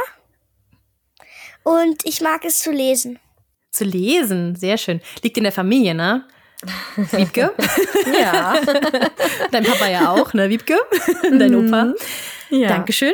[1.64, 3.20] und ich mag es zu lesen.
[3.72, 5.02] Zu lesen, sehr schön.
[5.24, 6.26] Liegt in der Familie, ne?
[7.12, 7.54] Wiebke?
[8.22, 8.56] ja.
[9.52, 10.78] Dein Papa ja auch, ne, Wiebke?
[11.24, 11.94] Dein Opa.
[12.56, 12.70] Ja.
[12.70, 13.14] Dankeschön.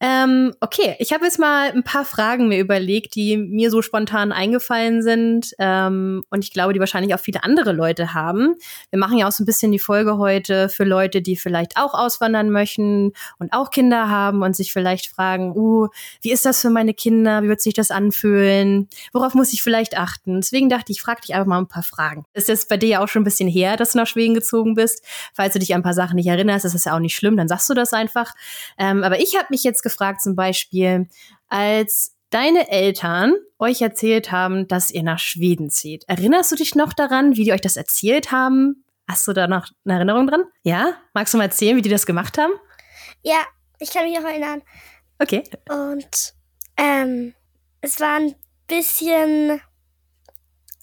[0.00, 4.30] Ähm, okay, ich habe jetzt mal ein paar Fragen mir überlegt, die mir so spontan
[4.30, 8.54] eingefallen sind ähm, und ich glaube, die wahrscheinlich auch viele andere Leute haben.
[8.90, 11.94] Wir machen ja auch so ein bisschen die Folge heute für Leute, die vielleicht auch
[11.94, 15.88] auswandern möchten und auch Kinder haben und sich vielleicht fragen, uh,
[16.22, 17.42] wie ist das für meine Kinder?
[17.42, 18.88] Wie wird sich das anfühlen?
[19.12, 20.40] Worauf muss ich vielleicht achten?
[20.40, 22.24] Deswegen dachte ich, frage dich einfach mal ein paar Fragen.
[22.34, 24.74] Ist jetzt bei dir ja auch schon ein bisschen her, dass du nach Schweden gezogen
[24.74, 25.04] bist.
[25.34, 27.36] Falls du dich an ein paar Sachen nicht erinnerst, ist das ja auch nicht schlimm,
[27.36, 28.32] dann sagst du das einfach.
[28.76, 31.08] Ähm, aber ich habe mich jetzt gefragt zum Beispiel,
[31.48, 36.04] als deine Eltern euch erzählt haben, dass ihr nach Schweden zieht.
[36.08, 38.84] Erinnerst du dich noch daran, wie die euch das erzählt haben?
[39.08, 40.44] Hast du da noch eine Erinnerung dran?
[40.62, 40.94] Ja?
[41.14, 42.52] Magst du mal erzählen, wie die das gemacht haben?
[43.22, 43.44] Ja,
[43.78, 44.62] ich kann mich noch erinnern.
[45.18, 45.42] Okay.
[45.68, 46.34] Und
[46.76, 47.34] ähm,
[47.80, 48.34] es war ein
[48.66, 49.60] bisschen.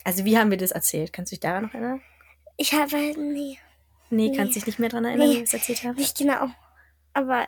[0.04, 1.14] Also wie haben wir das erzählt?
[1.14, 2.02] Kannst du dich daran noch erinnern?
[2.58, 3.60] Ich habe halt nie.
[4.10, 5.96] Nee, nee, kannst dich nicht mehr daran erinnern, nee, wie wir es erzählt haben?
[5.96, 6.48] Nicht genau.
[7.14, 7.46] Aber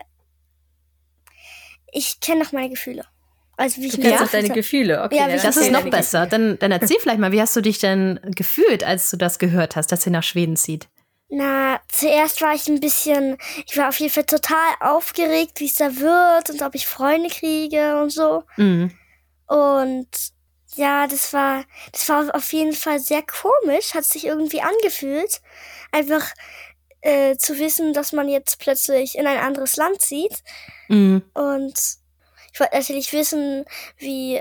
[1.92, 3.04] ich kenne noch meine Gefühle.
[3.56, 5.16] Also wie ich du kennst auch deine Gefühle, okay.
[5.16, 6.26] Ja, das ist noch besser.
[6.26, 9.74] Dann, dann erzähl vielleicht mal, wie hast du dich denn gefühlt, als du das gehört
[9.74, 10.86] hast, dass sie nach Schweden zieht?
[11.28, 15.74] Na, zuerst war ich ein bisschen, ich war auf jeden Fall total aufgeregt, wie es
[15.74, 18.44] da wird und ob ich Freunde kriege und so.
[18.56, 18.92] Mhm.
[19.46, 20.08] Und
[20.76, 25.40] ja, das war, das war auf jeden Fall sehr komisch, hat sich irgendwie angefühlt.
[25.90, 26.32] Einfach,
[27.00, 30.42] äh, zu wissen, dass man jetzt plötzlich in ein anderes Land zieht.
[30.88, 31.22] Mhm.
[31.34, 31.74] Und
[32.52, 33.64] ich wollte natürlich wissen,
[33.98, 34.40] wie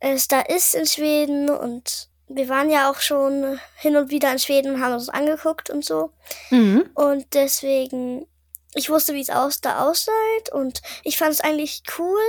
[0.00, 4.38] es da ist in Schweden und wir waren ja auch schon hin und wieder in
[4.38, 6.12] Schweden und haben uns angeguckt und so.
[6.50, 6.88] Mhm.
[6.94, 8.26] Und deswegen,
[8.74, 10.10] ich wusste, wie es aus, da aussah
[10.52, 12.22] und ich fand es eigentlich cool,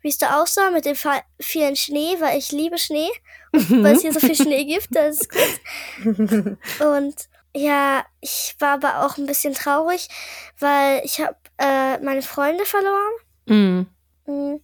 [0.00, 0.96] wie es da aussah mit dem
[1.40, 3.08] vielen Schnee, weil ich liebe Schnee,
[3.52, 3.82] mhm.
[3.82, 4.88] weil es hier so viel Schnee gibt.
[4.92, 6.56] Das ist gut.
[6.80, 7.14] und
[7.54, 10.08] ja, ich war aber auch ein bisschen traurig,
[10.58, 13.12] weil ich habe äh, meine Freunde verloren.
[13.46, 13.86] Mhm.
[14.26, 14.60] Mhm.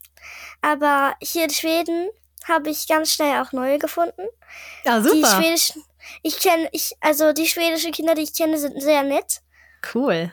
[0.60, 2.08] Aber hier in Schweden
[2.46, 4.22] habe ich ganz schnell auch neue gefunden.
[4.84, 5.14] Ja, super.
[5.14, 5.84] Die schwedischen,
[6.22, 9.40] ich kenne, ich, also die schwedischen Kinder, die ich kenne, sind sehr nett.
[9.94, 10.32] Cool.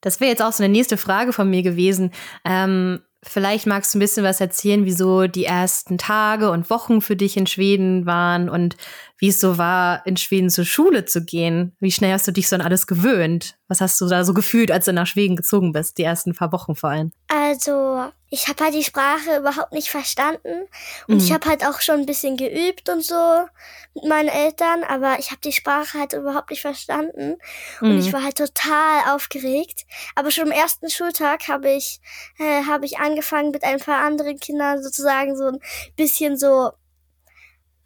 [0.00, 2.12] Das wäre jetzt auch so eine nächste Frage von mir gewesen.
[2.44, 7.16] Ähm, Vielleicht magst du ein bisschen was erzählen, wieso die ersten Tage und Wochen für
[7.16, 8.76] dich in Schweden waren und
[9.18, 11.74] wie es so war, in Schweden zur Schule zu gehen.
[11.80, 13.56] Wie schnell hast du dich so an alles gewöhnt?
[13.68, 16.52] Was hast du da so gefühlt, als du nach Schweden gezogen bist, die ersten paar
[16.52, 17.12] Wochen vor allem?
[17.28, 20.66] Also, ich habe halt die Sprache überhaupt nicht verstanden
[21.06, 21.20] und Mhm.
[21.20, 23.46] ich habe halt auch schon ein bisschen geübt und so
[23.94, 27.36] mit meinen Eltern, aber ich habe die Sprache halt überhaupt nicht verstanden
[27.80, 27.98] und Mhm.
[27.98, 29.86] ich war halt total aufgeregt.
[30.16, 32.00] Aber schon am ersten Schultag habe ich
[32.38, 35.60] äh, habe ich angefangen mit ein paar anderen Kindern sozusagen so ein
[35.96, 36.72] bisschen so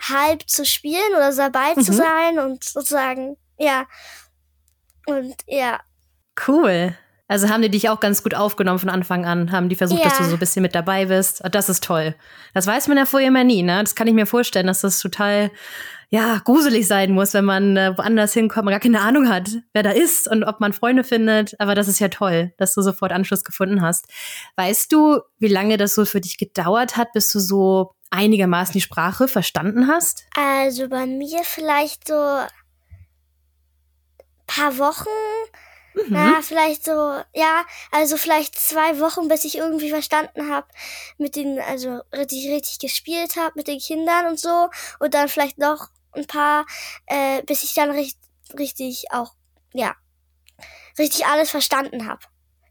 [0.01, 1.97] halb zu spielen oder dabei zu Mhm.
[1.97, 3.87] sein und sozusagen ja
[5.07, 5.81] und ja
[6.47, 6.97] Cool.
[7.31, 10.09] Also haben die dich auch ganz gut aufgenommen von Anfang an, haben die versucht, Ja.
[10.09, 11.41] dass du so ein bisschen mit dabei bist.
[11.53, 12.17] Das ist toll.
[12.55, 13.81] Das weiß man ja vorher immer nie, ne?
[13.81, 15.53] Das kann ich mir vorstellen, dass das total,
[16.09, 19.85] ja, gruselig sein muss, wenn man äh, woanders hinkommt, man gar keine Ahnung hat, wer
[19.85, 21.55] da ist und ob man Freunde findet.
[21.61, 24.07] Aber das ist ja toll, dass du sofort Anschluss gefunden hast.
[24.57, 28.81] Weißt du, wie lange das so für dich gedauert hat, bis du so einigermaßen die
[28.81, 30.25] Sprache verstanden hast?
[30.37, 32.15] Also bei mir vielleicht so
[34.49, 35.09] paar Wochen.
[35.95, 36.15] Mhm.
[36.15, 36.93] Ja, vielleicht so,
[37.35, 40.67] ja, also vielleicht zwei Wochen, bis ich irgendwie verstanden habe,
[41.19, 44.69] mit den, also richtig, richtig gespielt habe mit den Kindern und so.
[44.99, 46.67] Und dann vielleicht noch ein paar,
[47.07, 48.19] äh, bis ich dann richtig,
[48.59, 49.35] richtig auch,
[49.73, 49.95] ja,
[50.99, 52.21] richtig alles verstanden habe.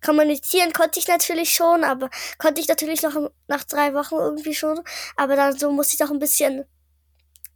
[0.04, 4.82] Kommunizieren konnte ich natürlich schon, aber konnte ich natürlich noch nach drei Wochen irgendwie schon.
[5.18, 6.66] Aber dann so musste ich doch ein bisschen,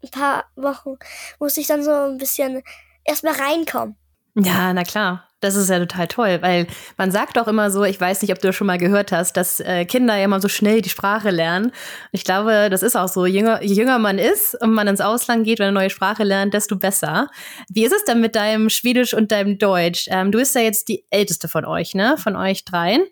[0.04, 0.98] ein paar Wochen,
[1.40, 2.64] musste ich dann so ein bisschen
[3.06, 3.98] erstmal reinkommen.
[4.36, 5.28] Ja, na klar.
[5.42, 8.40] Das ist ja total toll, weil man sagt auch immer so, ich weiß nicht, ob
[8.40, 11.32] du das schon mal gehört hast, dass äh, Kinder ja immer so schnell die Sprache
[11.32, 11.74] lernen.
[12.14, 13.26] Ich glaube, das ist auch so.
[13.26, 16.24] Je jünger, je jünger man ist und man ins Ausland geht und eine neue Sprache
[16.24, 17.28] lernt, desto besser.
[17.68, 20.08] Wie ist es denn mit deinem Schwedisch und deinem Deutsch?
[20.10, 22.16] Ähm, du bist ja jetzt die älteste von euch, ne?
[22.18, 23.04] Von euch dreien.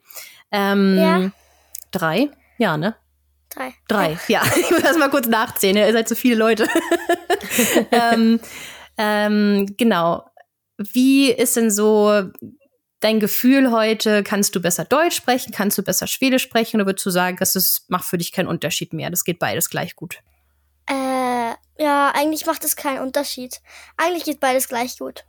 [0.53, 1.31] Ähm, Ja.
[1.91, 2.29] Drei?
[2.57, 2.95] Ja, ne?
[3.49, 3.73] Drei.
[3.89, 4.41] Drei, ja.
[4.55, 6.65] Ich muss erst mal kurz nachzählen, ihr seid so viele Leute.
[7.91, 8.39] ähm,
[8.97, 10.30] ähm, genau.
[10.93, 12.29] Wie ist denn so
[12.99, 14.23] dein Gefühl heute?
[14.23, 15.51] Kannst du besser Deutsch sprechen?
[15.51, 16.77] Kannst du besser Schwedisch sprechen?
[16.77, 19.09] Oder würdest du sagen, dass es macht für dich keinen Unterschied mehr?
[19.09, 20.19] Das geht beides gleich gut.
[20.87, 23.61] Äh, ja, eigentlich macht es keinen Unterschied.
[23.97, 25.25] Eigentlich geht beides gleich gut.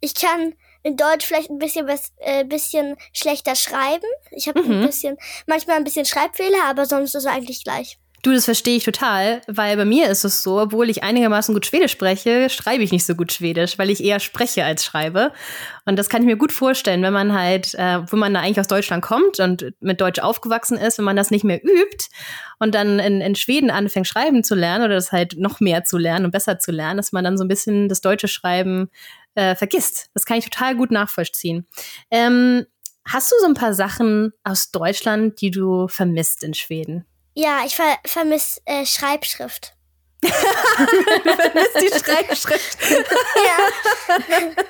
[0.00, 1.88] Ich kann in Deutsch vielleicht ein bisschen,
[2.18, 4.06] äh, bisschen schlechter schreiben.
[4.30, 4.80] Ich habe Mhm.
[4.80, 7.98] ein bisschen, manchmal ein bisschen Schreibfehler, aber sonst ist es eigentlich gleich.
[8.24, 11.66] Du, das verstehe ich total, weil bei mir ist es so, obwohl ich einigermaßen gut
[11.66, 15.32] Schwedisch spreche, schreibe ich nicht so gut Schwedisch, weil ich eher spreche als schreibe.
[15.86, 18.60] Und das kann ich mir gut vorstellen, wenn man halt, äh, wenn man da eigentlich
[18.60, 22.06] aus Deutschland kommt und mit Deutsch aufgewachsen ist, wenn man das nicht mehr übt
[22.60, 25.98] und dann in, in Schweden anfängt, schreiben zu lernen oder das halt noch mehr zu
[25.98, 28.88] lernen und besser zu lernen, dass man dann so ein bisschen das deutsche Schreiben
[29.34, 30.10] äh, vergisst.
[30.14, 31.66] Das kann ich total gut nachvollziehen.
[32.12, 32.66] Ähm,
[33.04, 37.04] hast du so ein paar Sachen aus Deutschland, die du vermisst in Schweden?
[37.34, 39.74] Ja, ich ver vermisse äh, Schreibschrift.
[40.22, 42.78] vermisst die Schreibschrift.
[42.90, 44.16] Ja,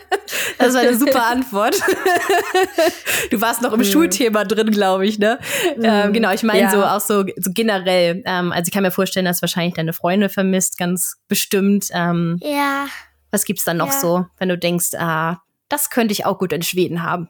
[0.58, 1.76] Das war eine super Antwort.
[3.30, 5.38] Du warst noch im Schulthema drin, glaube ich, ne?
[5.82, 6.70] Ähm, genau, ich meine Ja.
[6.70, 8.22] so auch so, so generell.
[8.26, 11.88] Ähm, also ich kann mir vorstellen, dass wahrscheinlich deine Freunde vermisst, ganz bestimmt.
[11.92, 12.86] Ähm, ja.
[13.30, 14.00] was gibt's dann noch Ja.
[14.00, 17.28] so, wenn du denkst, ah, das könnte ich auch gut in Schweden haben?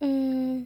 [0.00, 0.64] Mm,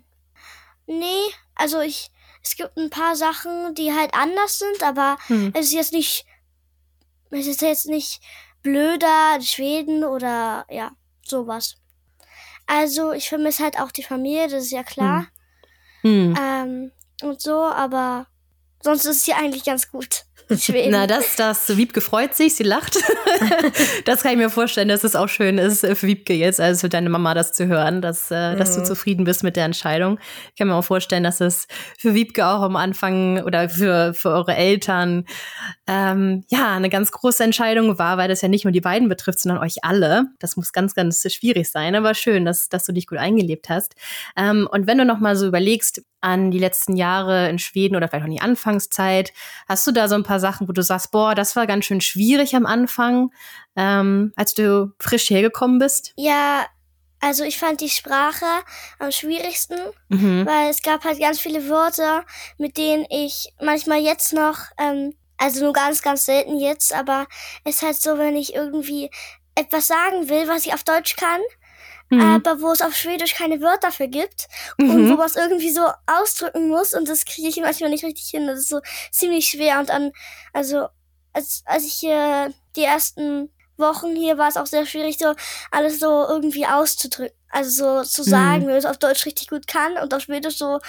[0.87, 1.25] nee,
[1.55, 2.11] also ich,
[2.49, 5.53] es gibt ein paar Sachen, die halt anders sind, aber Hm.
[5.55, 6.25] es ist jetzt nicht,
[7.31, 8.23] es ist jetzt nicht
[8.63, 11.77] blöder Schweden oder ja, sowas.
[12.67, 15.27] Also ich vermisse halt auch die Familie, das ist ja klar.
[16.01, 16.35] Hm.
[16.41, 18.27] Ähm, und so, aber
[18.83, 20.25] sonst ist es hier eigentlich ganz gut.
[20.57, 20.93] Schweden.
[20.93, 22.97] Na, das, das, Wiebke freut sich, sie lacht.
[24.05, 26.81] das kann ich mir vorstellen, dass es auch schön ist äh, für Wiebke jetzt, also
[26.81, 28.85] für deine Mama das zu hören, dass, äh, dass du Mhm.
[28.85, 30.19] zufrieden bist mit der Entscheidung.
[30.51, 31.67] Ich kann mir auch vorstellen, dass es
[31.99, 35.25] für Wiebke auch am Anfang oder für, für eure Eltern
[35.87, 39.41] ähm, ja eine ganz große Entscheidung war, weil das ja nicht nur die beiden betrifft,
[39.41, 40.27] sondern euch alle.
[40.39, 43.95] Das muss ganz, ganz schwierig sein, aber schön, dass, dass du dich gut eingelebt hast.
[44.37, 48.09] Ähm, und wenn du noch mal so überlegst an die letzten Jahre in Schweden oder
[48.09, 49.33] vielleicht auch in die Anfangszeit,
[49.69, 52.01] hast du da so ein paar Sachen, wo du sagst, boah, das war ganz schön
[52.01, 53.31] schwierig am Anfang,
[53.77, 56.13] ähm, als du frisch hergekommen bist?
[56.17, 56.67] ja,
[57.21, 58.47] also ich fand die Sprache
[58.99, 59.79] am schwierigsten.
[60.09, 60.47] Mhm.
[60.47, 62.25] weil es gab halt ganz viele Wörter,
[62.59, 67.27] mit denen ich manchmal jetzt noch, ähm, also nur ganz, ganz selten jetzt, aber
[67.65, 69.11] es ist halt so, wenn ich irgendwie
[69.55, 71.41] etwas sagen will, was ich auf Deutsch kann,
[72.11, 72.21] Mhm.
[72.21, 75.17] aber wo es auf Schwedisch keine Wörter für gibt und wo Mhm.
[75.17, 78.47] man es irgendwie so ausdrücken muss und das kriege ich manchmal nicht richtig hin.
[78.47, 78.81] Das ist so
[79.13, 80.13] ziemlich schwer und dann,
[80.53, 80.89] also
[81.33, 85.35] als, als ich hier die ersten Wochen hier war es auch sehr schwierig, so
[85.71, 87.35] alles so irgendwie auszudrücken.
[87.51, 88.67] Also so zu sagen, Mhm.
[88.67, 90.81] wenn man es auf Deutsch richtig gut kann und auf Schwedisch so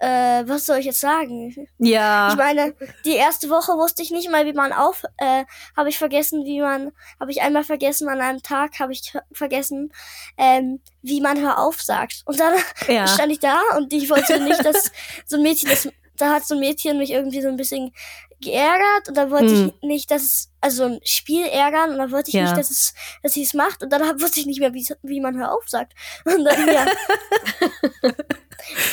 [0.00, 1.68] äh, was soll ich jetzt sagen?
[1.78, 2.30] Ja.
[2.30, 5.44] Ich meine, die erste Woche wusste ich nicht mal, wie man auf, äh,
[5.76, 9.92] habe ich vergessen, wie man, habe ich einmal vergessen, an einem Tag habe ich vergessen,
[10.36, 12.22] ähm, wie man Hör auf sagt.
[12.26, 12.54] Und dann
[12.86, 13.06] Ja.
[13.08, 14.92] stand ich da und ich wollte nicht, dass
[15.26, 17.92] so ein Mädchen, das, da hat so ein Mädchen mich irgendwie so ein bisschen
[18.40, 19.72] geärgert und dann wollte Hm.
[19.80, 22.42] ich nicht, dass es, also ein Spiel ärgern und dann wollte ich Ja.
[22.44, 25.20] nicht, dass es, dass sie es macht und dann wusste ich nicht mehr, wie, wie
[25.20, 25.92] man Hör auf sagt.
[26.24, 26.86] Und dann, ja.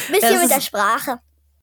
[0.10, 1.20] Bisschen Das mit der Sprache.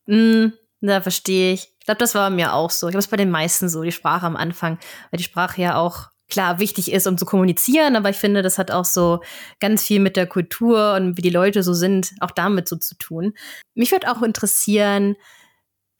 [0.06, 0.48] Mm,
[0.80, 1.72] da verstehe ich.
[1.78, 2.86] Ich glaube, das war bei mir auch so.
[2.88, 4.78] Ich glaube, es bei den meisten so, die Sprache am Anfang,
[5.10, 8.56] weil die Sprache ja auch klar wichtig ist, um zu kommunizieren, aber ich finde, das
[8.56, 9.20] hat auch so
[9.60, 12.94] ganz viel mit der Kultur und wie die Leute so sind, auch damit so zu
[12.96, 13.34] tun.
[13.74, 15.16] Mich würde auch interessieren,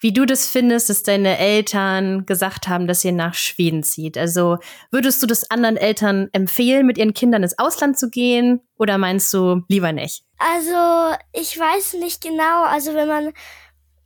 [0.02, 4.18] wie du das findest, dass deine Eltern gesagt haben, dass ihr nach Schweden zieht.
[4.18, 4.58] Also
[4.90, 9.32] würdest du das anderen Eltern empfehlen, mit ihren Kindern ins Ausland zu gehen oder meinst
[9.32, 10.24] du lieber nicht?
[10.38, 12.64] Also, ich weiß nicht genau.
[12.64, 13.32] Also, wenn man,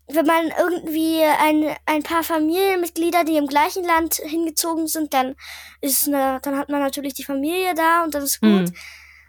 [0.09, 5.35] wenn man irgendwie ein, ein paar Familienmitglieder, die im gleichen Land hingezogen sind, dann
[5.81, 8.69] ist eine, dann hat man natürlich die Familie da und das ist gut.
[8.69, 8.75] Hm.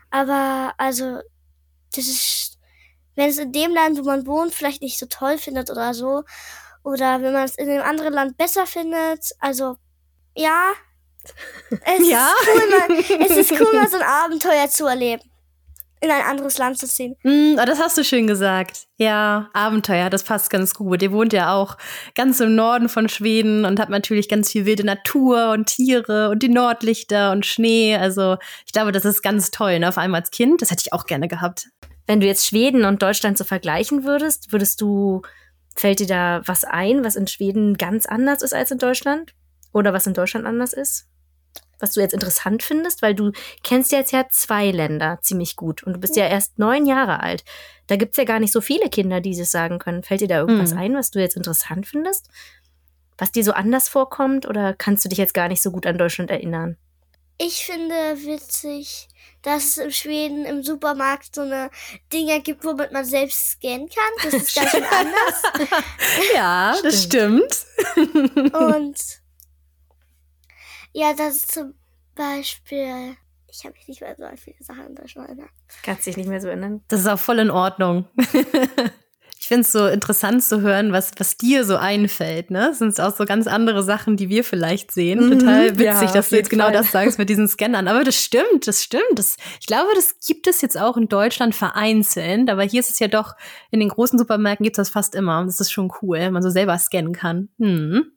[0.10, 1.19] Aber, also,
[1.95, 2.57] das ist,
[3.17, 6.23] wenn es in dem Land, wo man wohnt, vielleicht nicht so toll findet oder so,
[6.84, 9.75] oder wenn man es in einem anderen Land besser findet, also,
[10.36, 10.71] ja.
[11.84, 12.30] Es Ja?
[12.30, 15.23] Ist cool, mal, es ist cool, mal so ein Abenteuer zu erleben.
[15.99, 17.15] In ein anderes Land zu ziehen.
[17.23, 18.86] Mm, ah, das hast du schön gesagt.
[18.97, 21.01] Ja, Abenteuer, das passt ganz gut.
[21.01, 21.75] Ihr wohnt ja auch
[22.13, 26.43] ganz im Norden von Schweden und habt natürlich ganz viel wilde Natur und Tiere und
[26.43, 27.97] die Nordlichter und Schnee.
[27.97, 29.91] Also ich glaube, das ist ganz toll, ne?
[29.91, 30.62] vor allem als Kind.
[30.62, 31.67] Das hätte ich auch gerne gehabt.
[32.08, 35.22] Wenn du jetzt Schweden und Deutschland so vergleichen würdest, würdest du,
[35.76, 39.34] fällt dir da was ein, was in Schweden ganz anders ist als in Deutschland?
[39.74, 41.08] Oder was in Deutschland anders ist?
[41.80, 45.84] Was du jetzt interessant findest, weil du kennst ja jetzt ja zwei Länder ziemlich gut
[45.84, 47.43] und du bist ja erst neun Jahre alt.
[47.86, 50.02] Da gibt's ja gar nicht so viele Kinder, die das sagen können.
[50.02, 50.78] Fällt dir da irgendwas Hm.
[50.80, 52.30] ein, was du jetzt interessant findest?
[53.17, 55.98] Was dir so anders vorkommt oder kannst du dich jetzt gar nicht so gut an
[55.98, 56.78] Deutschland erinnern?
[57.39, 57.93] Ich finde
[58.26, 59.08] witzig,
[59.43, 61.69] dass es in Schweden im Supermarkt so eine
[62.12, 64.32] Dinger gibt, womit man selbst scannen kann.
[64.32, 65.43] Das ist ganz schön anders.
[66.34, 67.65] Ja, das stimmt.
[67.95, 68.97] Und
[70.93, 71.76] ja, das ist zum
[72.15, 73.15] Beispiel.
[73.50, 75.50] Ich habe mich nicht mehr so an viele Sachen in Deutschland erinnert.
[75.84, 76.84] Kannst dich nicht mehr so erinnern?
[76.88, 78.08] Das ist auch voll in Ordnung.
[79.47, 82.51] Ich finde es so interessant zu hören, was, was dir so einfällt.
[82.51, 82.67] Ne?
[82.67, 85.25] Das sind auch so ganz andere Sachen, die wir vielleicht sehen.
[85.25, 86.73] Mhm, Total witzig, ja, dass du jetzt genau Fall.
[86.73, 87.88] das sagst mit diesen Scannern.
[87.88, 89.05] Aber das stimmt, das stimmt.
[89.15, 92.49] Das, ich glaube, das gibt es jetzt auch in Deutschland vereinzelt.
[92.49, 93.36] Aber hier ist es ja doch,
[93.71, 95.45] in den großen Supermärkten gibt es das fast immer.
[95.45, 97.47] Das ist schon cool, wenn man so selber scannen kann.
[97.57, 98.12] Hm.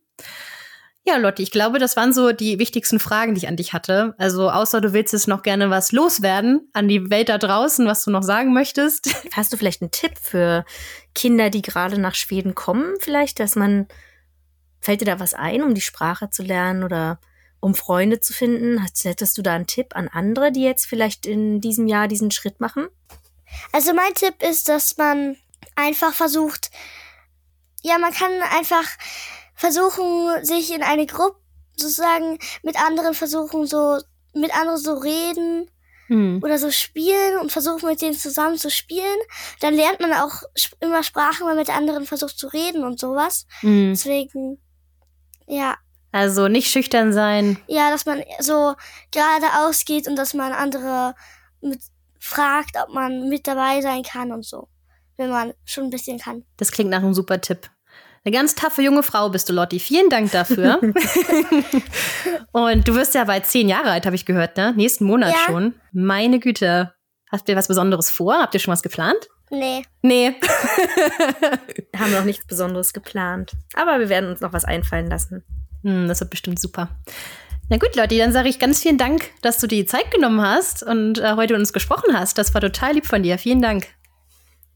[1.06, 4.14] Ja, Lotti, ich glaube, das waren so die wichtigsten Fragen, die ich an dich hatte.
[4.18, 8.04] Also, außer du willst jetzt noch gerne was loswerden an die Welt da draußen, was
[8.04, 9.08] du noch sagen möchtest.
[9.32, 10.64] Hast du vielleicht einen Tipp für
[11.14, 12.94] Kinder, die gerade nach Schweden kommen?
[13.00, 13.88] Vielleicht, dass man,
[14.80, 17.18] fällt dir da was ein, um die Sprache zu lernen oder
[17.60, 18.82] um Freunde zu finden?
[18.82, 22.30] Hast- Hättest du da einen Tipp an andere, die jetzt vielleicht in diesem Jahr diesen
[22.30, 22.88] Schritt machen?
[23.72, 25.36] Also mein Tipp ist, dass man
[25.76, 26.70] einfach versucht,
[27.82, 28.84] ja, man kann einfach
[29.60, 31.38] versuchen, sich in eine Gruppe
[31.76, 33.98] sozusagen mit anderen versuchen, so
[34.34, 35.70] mit anderen so reden
[36.06, 36.40] Hm.
[36.42, 39.18] oder so spielen und versuchen mit denen zusammen zu spielen.
[39.60, 40.42] Dann lernt man auch
[40.80, 43.46] immer Sprachen, weil man mit anderen versucht zu reden und sowas.
[43.60, 43.90] Hm.
[43.92, 44.58] Deswegen,
[45.46, 45.76] ja,
[46.10, 47.58] Also nicht schüchtern sein.
[47.68, 48.74] ja, dass man so
[49.12, 51.14] geradeaus geht und dass man andere
[51.60, 51.80] mit
[52.18, 54.68] fragt, ob man mit dabei sein kann und so,
[55.16, 56.44] wenn man schon ein bisschen kann.
[56.56, 57.70] Das klingt nach einem super Tipp.
[58.24, 59.78] Eine ganz taffe junge Frau bist du, Lotti.
[59.80, 60.78] Vielen Dank dafür.
[62.52, 64.74] Und du wirst ja bald zehn Jahre alt, habe ich gehört, ne?
[64.76, 65.38] Nächsten Monat Ja.
[65.46, 65.74] schon.
[65.92, 66.92] Meine Güte.
[67.32, 68.34] Habt ihr was Besonderes vor?
[68.40, 69.28] Habt ihr schon was geplant?
[69.50, 69.82] Nee.
[70.02, 70.34] Nee.
[71.98, 73.52] Haben noch nichts Besonderes geplant.
[73.74, 75.42] Aber wir werden uns noch was einfallen lassen.
[75.82, 76.88] Hm, das wird bestimmt super.
[77.68, 80.82] Na gut, Lotti, dann sage ich ganz vielen Dank, dass du die Zeit genommen hast
[80.82, 82.36] und äh, heute mit uns gesprochen hast.
[82.36, 83.38] Das war total lieb von dir.
[83.38, 83.86] Vielen Dank.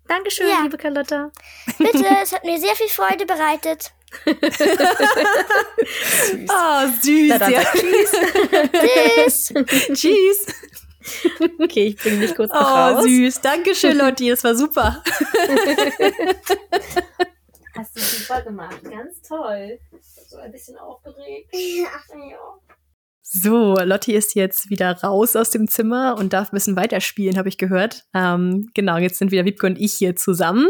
[0.08, 0.62] Dankeschön, Ja.
[0.62, 1.30] liebe Carlotta.
[1.78, 3.92] Bitte, es hat mir sehr viel Freude bereitet.
[6.48, 7.28] Oh, süß.
[7.30, 7.62] Na dann ja.
[7.64, 8.12] tschüss.
[8.72, 9.52] Tschüss.
[10.00, 10.46] Tschüss.
[11.60, 13.04] Okay, ich bringe dich kurz Oh, raus.
[13.04, 13.40] süß.
[13.40, 14.30] Dankeschön, Lotti.
[14.30, 15.02] Das war super.
[17.76, 18.82] Hast du super gemacht.
[18.84, 19.78] Ganz toll.
[20.28, 21.50] So ein bisschen aufgeregt.
[21.52, 22.38] Ach, ja.
[23.26, 27.48] So, Lotti ist jetzt wieder raus aus dem Zimmer und darf ein bisschen weiterspielen, habe
[27.48, 28.04] ich gehört.
[28.12, 30.68] Ähm, genau, jetzt sind wieder Wiebke und ich hier zusammen.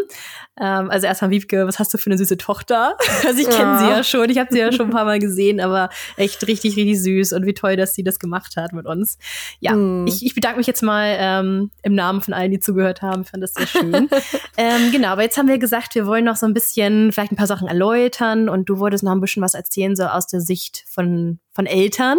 [0.60, 2.96] Ähm, also erstmal Wiebke, was hast du für eine süße Tochter?
[3.26, 3.78] Also ich kenne ja.
[3.78, 6.76] sie ja schon, ich habe sie ja schon ein paar Mal gesehen, aber echt richtig,
[6.76, 9.18] richtig süß und wie toll, dass sie das gemacht hat mit uns.
[9.60, 10.06] Ja, mm.
[10.06, 13.22] ich, ich bedanke mich jetzt mal ähm, im Namen von allen, die zugehört haben.
[13.22, 14.08] Ich fand das sehr schön.
[14.56, 17.36] ähm, genau, aber jetzt haben wir gesagt, wir wollen noch so ein bisschen vielleicht ein
[17.36, 20.84] paar Sachen erläutern und du wolltest noch ein bisschen was erzählen, so aus der Sicht
[20.86, 22.18] von von Eltern,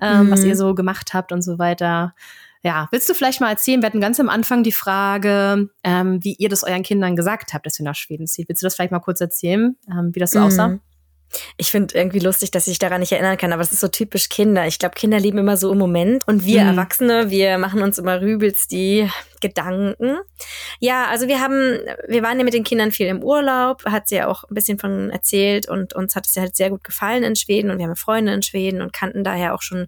[0.00, 0.30] ähm, mhm.
[0.30, 0.58] was ihr mhm.
[0.58, 2.14] so gemacht habt und so weiter.
[2.62, 3.80] Ja, willst du vielleicht mal erzählen?
[3.80, 7.64] Wir hatten ganz am Anfang die Frage, ähm, wie ihr das euren Kindern gesagt habt,
[7.64, 8.48] dass ihr nach Schweden zieht.
[8.48, 10.44] Willst du das vielleicht mal kurz erzählen, ähm, wie das so mhm.
[10.46, 10.78] aussah?
[11.56, 14.28] Ich finde irgendwie lustig, dass ich daran nicht erinnern kann, aber es ist so typisch
[14.28, 14.66] Kinder.
[14.66, 16.70] Ich glaube, Kinder leben immer so im Moment und wir mhm.
[16.70, 19.08] Erwachsene, wir machen uns immer rübelst die
[19.40, 20.18] Gedanken.
[20.80, 24.16] Ja, also wir haben, wir waren ja mit den Kindern viel im Urlaub, hat sie
[24.16, 27.22] ja auch ein bisschen von erzählt und uns hat es ja halt sehr gut gefallen
[27.22, 29.86] in Schweden und wir haben Freunde in Schweden und kannten daher auch schon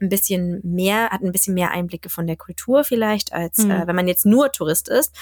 [0.00, 3.70] ein bisschen mehr, hatten ein bisschen mehr Einblicke von der Kultur vielleicht, als mhm.
[3.70, 5.14] äh, wenn man jetzt nur Tourist ist.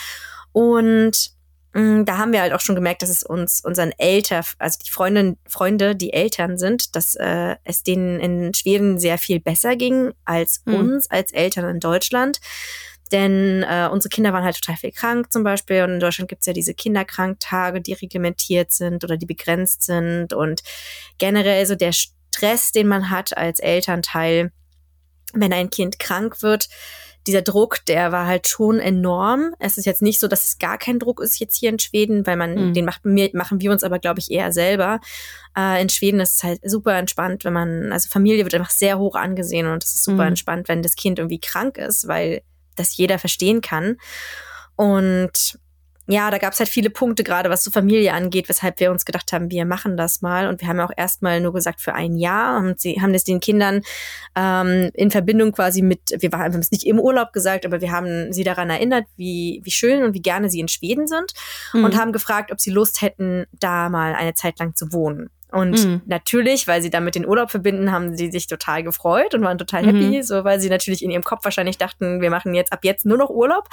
[0.53, 1.33] Und
[1.73, 5.39] da haben wir halt auch schon gemerkt, dass es uns unseren Eltern, also die Freundin,
[5.49, 10.63] Freunde, die Eltern sind, dass äh, es denen in Schweden sehr viel besser ging als
[10.67, 10.75] mhm.
[10.75, 12.41] uns, als Eltern in Deutschland.
[13.11, 15.83] Denn äh, unsere Kinder waren halt total viel krank zum Beispiel.
[15.83, 20.33] Und in Deutschland gibt's ja diese Kinderkranktage, die reglementiert sind oder die begrenzt sind.
[20.33, 20.63] Und
[21.19, 24.51] generell so der Stress, den man hat als Elternteil,
[25.35, 26.69] wenn ein Kind krank wird,
[27.27, 29.55] dieser Druck, der war halt schon enorm.
[29.59, 32.27] Es ist jetzt nicht so, dass es gar kein Druck ist jetzt hier in Schweden,
[32.27, 32.75] weil man, mhm.
[32.75, 35.01] den macht, machen wir uns aber, glaube ich, eher selber.
[35.57, 38.99] Äh, in Schweden ist es halt super entspannt, wenn man, also Familie wird einfach sehr
[38.99, 40.31] hoch angesehen und es ist super mhm.
[40.31, 42.43] entspannt, wenn das Kind irgendwie krank ist, weil
[42.77, 43.97] das jeder verstehen kann.
[44.77, 45.59] Und
[46.13, 49.05] ja, da gab es halt viele Punkte, gerade was so Familie angeht, weshalb wir uns
[49.05, 50.47] gedacht haben, wir machen das mal.
[50.47, 53.25] Und wir haben ja auch erstmal nur gesagt für ein Jahr und sie haben das
[53.25, 53.83] den Kindern
[54.37, 58.33] ähm, in Verbindung quasi mit, wir haben es nicht im Urlaub gesagt, aber wir haben
[58.33, 61.33] sie daran erinnert, wie, wie schön und wie gerne sie in Schweden sind
[61.73, 61.85] mhm.
[61.85, 65.31] und haben gefragt, ob sie Lust hätten, da mal eine Zeit lang zu wohnen.
[65.53, 66.01] Und mhm.
[66.07, 69.85] natürlich, weil sie damit den Urlaub verbinden, haben sie sich total gefreut und waren total
[69.85, 70.23] happy, mhm.
[70.23, 73.19] so weil sie natürlich in ihrem Kopf wahrscheinlich dachten, wir machen jetzt ab jetzt nur
[73.19, 73.69] noch Urlaub.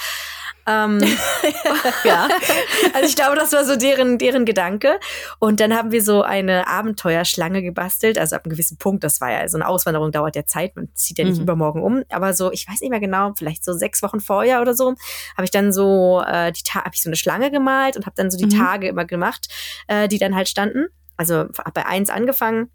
[0.67, 0.99] Ähm,
[2.03, 2.27] ja,
[2.93, 4.99] also ich glaube, das war so deren deren Gedanke.
[5.39, 9.05] Und dann haben wir so eine Abenteuerschlange gebastelt, also ab einem gewissen Punkt.
[9.05, 11.43] Das war ja so eine Auswanderung dauert ja Zeit, man zieht ja nicht mhm.
[11.43, 14.73] übermorgen um, aber so ich weiß nicht mehr genau, vielleicht so sechs Wochen vorher oder
[14.73, 14.95] so,
[15.37, 18.29] habe ich dann so äh, die habe ich so eine Schlange gemalt und habe dann
[18.29, 18.59] so die mhm.
[18.59, 19.47] Tage immer gemacht,
[19.87, 20.87] äh, die dann halt standen
[21.19, 22.69] also bei eins angefangen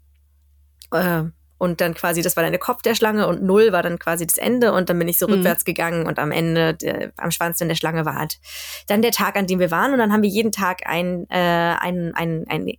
[0.91, 1.23] äh,
[1.57, 4.27] und dann quasi, das war dann der Kopf der Schlange und null war dann quasi
[4.27, 5.33] das Ende und dann bin ich so mhm.
[5.33, 8.39] rückwärts gegangen und am Ende, der, am Schwanz der Schlange war halt
[8.85, 11.39] dann der Tag, an dem wir waren und dann haben wir jeden Tag ein, äh,
[11.39, 12.71] ein, ein, ein,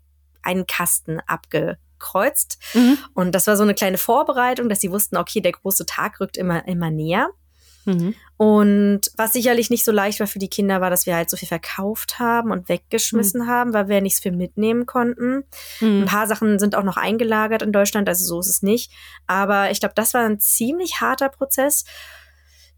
[0.42, 2.98] einen Kasten abgekreuzt mhm.
[3.14, 6.36] und das war so eine kleine Vorbereitung, dass sie wussten, okay, der große Tag rückt
[6.36, 7.30] immer, immer näher.
[7.86, 8.14] Mhm.
[8.36, 11.36] Und was sicherlich nicht so leicht war für die Kinder, war, dass wir halt so
[11.36, 13.46] viel verkauft haben und weggeschmissen mhm.
[13.46, 15.44] haben, weil wir nicht so viel mitnehmen konnten.
[15.80, 16.02] Mhm.
[16.02, 18.92] Ein paar Sachen sind auch noch eingelagert in Deutschland, also so ist es nicht.
[19.26, 21.84] Aber ich glaube, das war ein ziemlich harter Prozess.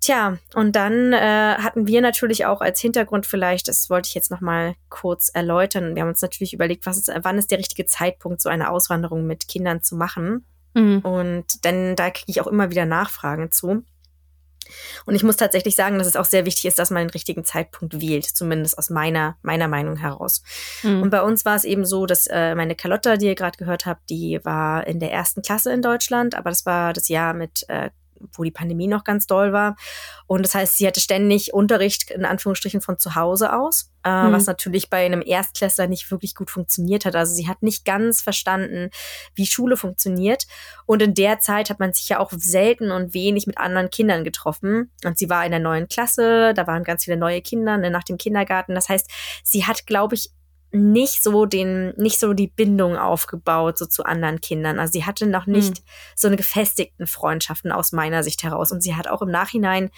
[0.01, 4.31] Tja, und dann äh, hatten wir natürlich auch als Hintergrund vielleicht, das wollte ich jetzt
[4.31, 5.97] noch mal kurz erläutern.
[5.97, 9.27] Wir haben uns natürlich überlegt, was ist, wann ist der richtige Zeitpunkt, so eine Auswanderung
[9.27, 10.45] mit Kindern zu machen.
[10.75, 11.01] Mhm.
[11.01, 13.83] Und denn da kriege ich auch immer wieder Nachfragen zu.
[15.07, 17.45] Und ich muss tatsächlich sagen, dass es auch sehr wichtig ist, dass man den richtigen
[17.45, 20.43] Zeitpunkt wählt, zumindest aus meiner, meiner Meinung heraus.
[20.83, 21.03] Mhm.
[21.03, 23.87] Und bei uns war es eben so, dass äh, meine Carlotta, die ihr gerade gehört
[23.87, 27.65] habt, die war in der ersten Klasse in Deutschland, aber das war das Jahr mit
[27.69, 27.91] äh,
[28.33, 29.77] wo die Pandemie noch ganz doll war.
[30.27, 34.33] Und das heißt, sie hatte ständig Unterricht in Anführungsstrichen von zu Hause aus, äh, mhm.
[34.33, 37.15] was natürlich bei einem Erstklässler nicht wirklich gut funktioniert hat.
[37.15, 38.91] Also sie hat nicht ganz verstanden,
[39.35, 40.47] wie Schule funktioniert.
[40.87, 44.25] Und in der Zeit hat man sich ja auch selten und wenig mit anderen Kindern
[44.25, 44.91] getroffen.
[45.05, 48.05] Und sie war in der neuen Klasse, da waren ganz viele neue Kinder ne, nach
[48.05, 48.75] dem Kindergarten.
[48.75, 49.11] Das heißt,
[49.45, 50.31] sie hat, glaube ich,
[50.71, 54.79] nicht so den, nicht so die Bindung aufgebaut, so zu anderen Kindern.
[54.79, 55.85] Also sie hatte noch nicht mhm.
[56.15, 58.71] so eine gefestigten Freundschaften aus meiner Sicht heraus.
[58.73, 59.91] Und sie hat auch im Nachhinein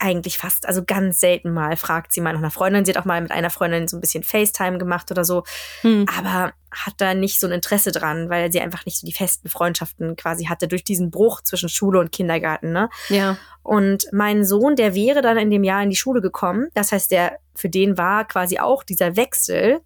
[0.00, 2.84] eigentlich fast, also ganz selten mal fragt sie mal nach einer Freundin.
[2.84, 5.44] Sie hat auch mal mit einer Freundin so ein bisschen FaceTime gemacht oder so,
[5.82, 6.06] hm.
[6.16, 9.48] aber hat da nicht so ein Interesse dran, weil sie einfach nicht so die festen
[9.48, 12.88] Freundschaften quasi hatte durch diesen Bruch zwischen Schule und Kindergarten, ne?
[13.08, 13.36] Ja.
[13.62, 16.68] Und mein Sohn, der wäre dann in dem Jahr in die Schule gekommen.
[16.74, 19.80] Das heißt, der, für den war quasi auch dieser Wechsel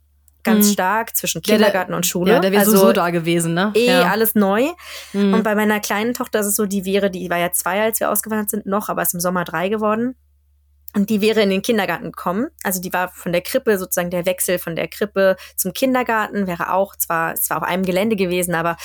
[0.45, 0.73] ganz mhm.
[0.73, 2.33] stark zwischen Kindergarten ja, und Schule.
[2.33, 3.73] Ja, der wäre also, so da gewesen, ne?
[3.75, 4.11] Eh ja.
[4.11, 4.69] alles neu.
[5.13, 5.35] Mhm.
[5.35, 8.01] Und bei meiner kleinen Tochter ist es so, die wäre, die war ja zwei, als
[8.01, 10.15] wir ausgewandert sind, noch, aber ist im Sommer drei geworden.
[10.97, 12.49] Und die wäre in den Kindergarten gekommen.
[12.63, 16.73] Also die war von der Krippe, sozusagen der Wechsel von der Krippe zum Kindergarten wäre
[16.73, 18.77] auch zwar, zwar auf einem Gelände gewesen, aber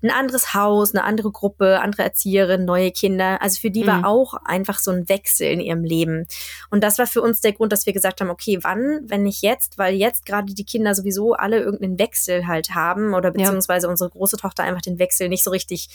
[0.00, 3.42] ein anderes Haus, eine andere Gruppe, andere Erzieherin, neue Kinder.
[3.42, 3.88] Also für die mhm.
[3.88, 6.28] war auch einfach so ein Wechsel in ihrem Leben.
[6.70, 9.42] Und das war für uns der Grund, dass wir gesagt haben, okay, wann, wenn nicht
[9.42, 13.90] jetzt, weil jetzt gerade die Kinder sowieso alle irgendeinen Wechsel halt haben oder beziehungsweise ja.
[13.90, 15.88] unsere große Tochter einfach den Wechsel nicht so richtig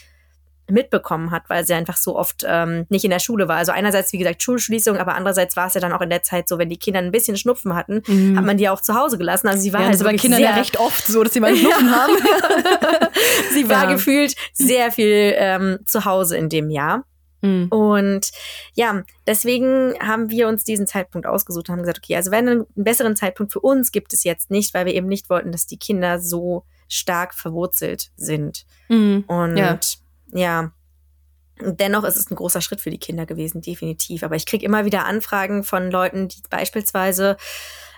[0.69, 3.57] mitbekommen hat, weil sie einfach so oft ähm, nicht in der Schule war.
[3.57, 6.47] Also einerseits, wie gesagt, Schulschließung, aber andererseits war es ja dann auch in der Zeit
[6.47, 8.37] so, wenn die Kinder ein bisschen Schnupfen hatten, mhm.
[8.37, 9.47] hat man die auch zu Hause gelassen.
[9.47, 11.87] Also sie war ja, halt bei Kindern ja recht oft so, dass sie mal Schnupfen
[11.87, 11.95] ja.
[11.95, 12.13] haben.
[13.53, 13.93] sie war ja.
[13.93, 17.03] gefühlt sehr viel ähm, zu Hause in dem Jahr.
[17.41, 17.67] Mhm.
[17.67, 18.31] Und
[18.73, 22.65] ja, deswegen haben wir uns diesen Zeitpunkt ausgesucht und haben gesagt, okay, also wenn einen
[22.75, 25.77] besseren Zeitpunkt für uns gibt es jetzt nicht, weil wir eben nicht wollten, dass die
[25.77, 28.65] Kinder so stark verwurzelt sind.
[28.87, 29.25] Mhm.
[29.27, 29.79] Und ja
[30.33, 30.71] ja,
[31.59, 34.23] dennoch ist es ein großer Schritt für die Kinder gewesen, definitiv.
[34.23, 37.37] Aber ich kriege immer wieder Anfragen von Leuten, die beispielsweise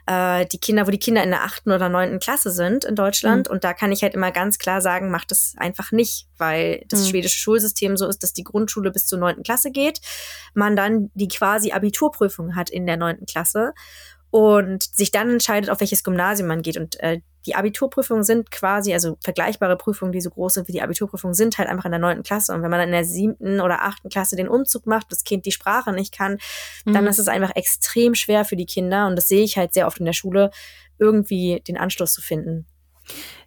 [0.08, 3.48] äh, die Kinder, wo die Kinder in der achten oder neunten Klasse sind in Deutschland.
[3.48, 3.54] Mhm.
[3.54, 7.06] Und da kann ich halt immer ganz klar sagen, macht es einfach nicht, weil das
[7.06, 7.10] mhm.
[7.10, 10.02] schwedische Schulsystem so ist, dass die Grundschule bis zur neunten Klasse geht,
[10.54, 13.74] man dann die quasi Abiturprüfung hat in der neunten Klasse
[14.30, 16.78] und sich dann entscheidet, auf welches Gymnasium man geht.
[16.78, 20.82] Und äh, die Abiturprüfungen sind quasi, also vergleichbare Prüfungen, die so groß sind wie die
[20.82, 22.54] Abiturprüfungen, sind halt einfach in der neunten Klasse.
[22.54, 25.46] Und wenn man dann in der siebten oder achten Klasse den Umzug macht, das Kind
[25.46, 26.38] die Sprache nicht kann,
[26.86, 26.94] mhm.
[26.94, 29.08] dann ist es einfach extrem schwer für die Kinder.
[29.08, 30.52] Und das sehe ich halt sehr oft in der Schule,
[30.98, 32.66] irgendwie den Anschluss zu finden.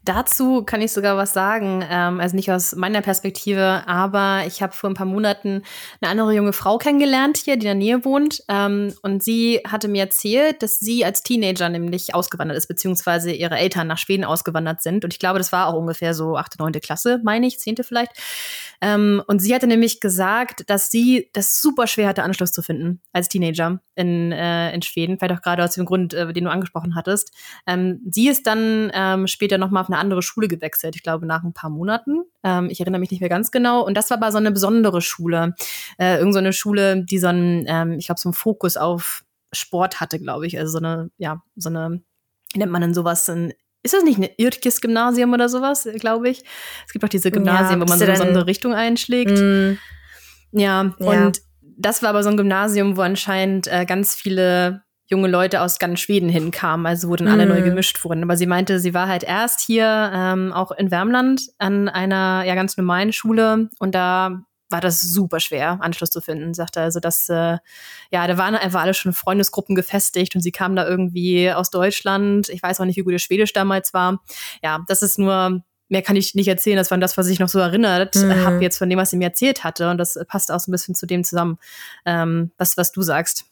[0.08, 4.72] Dazu kann ich sogar was sagen, ähm, also nicht aus meiner Perspektive, aber ich habe
[4.72, 5.64] vor ein paar Monaten
[6.00, 8.42] eine andere junge Frau kennengelernt hier, die in der Nähe wohnt.
[8.48, 13.58] Ähm, und sie hatte mir erzählt, dass sie als Teenager nämlich ausgewandert ist, beziehungsweise ihre
[13.58, 15.04] Eltern nach Schweden ausgewandert sind.
[15.04, 18.12] Und ich glaube, das war auch ungefähr so achte, neunte Klasse, meine ich, zehnte vielleicht.
[18.80, 23.02] Ähm, und sie hatte nämlich gesagt, dass sie das super schwer hatte, Anschluss zu finden
[23.12, 26.50] als Teenager in, äh, in Schweden, vielleicht auch gerade aus dem Grund, äh, den du
[26.50, 27.30] angesprochen hattest.
[28.10, 31.52] Sie ist dann ähm, später nochmal auf eine andere Schule gewechselt, ich glaube nach ein
[31.52, 32.22] paar Monaten.
[32.42, 33.84] Ähm, ich erinnere mich nicht mehr ganz genau.
[33.84, 35.54] Und das war aber so eine besondere Schule.
[35.98, 39.24] Äh, irgend so eine Schule, die so einen, ähm, ich glaube, so einen Fokus auf
[39.52, 40.58] Sport hatte, glaube ich.
[40.58, 42.02] Also so eine, ja, so eine,
[42.52, 43.28] wie nennt man denn sowas?
[43.28, 46.42] Ein, ist das nicht ein Irkis-Gymnasium oder sowas, glaube ich?
[46.86, 49.38] Es gibt auch diese Gymnasien, ja, wo man so eine besondere Richtung einschlägt.
[49.38, 49.78] Mm,
[50.52, 55.28] ja, ja, und das war aber so ein Gymnasium, wo anscheinend äh, ganz viele junge
[55.28, 57.64] Leute aus ganz Schweden hinkamen, also wo dann alle neu mhm.
[57.64, 58.22] gemischt wurden.
[58.22, 62.54] Aber sie meinte, sie war halt erst hier ähm, auch in Wärmland an einer ja
[62.54, 67.28] ganz normalen Schule und da war das super schwer, Anschluss zu finden, sagte also, dass
[67.30, 67.56] äh,
[68.12, 72.50] ja, da waren einfach alle schon Freundesgruppen gefestigt und sie kamen da irgendwie aus Deutschland.
[72.50, 74.22] Ich weiß auch nicht, wie gut ihr Schwedisch damals war.
[74.62, 76.76] Ja, das ist nur mehr kann ich nicht erzählen.
[76.76, 78.44] Das war das, was ich noch so erinnert mhm.
[78.44, 79.90] habe jetzt von dem, was sie mir erzählt hatte.
[79.90, 81.58] Und das passt auch so ein bisschen zu dem zusammen,
[82.04, 83.46] ähm, was, was du sagst.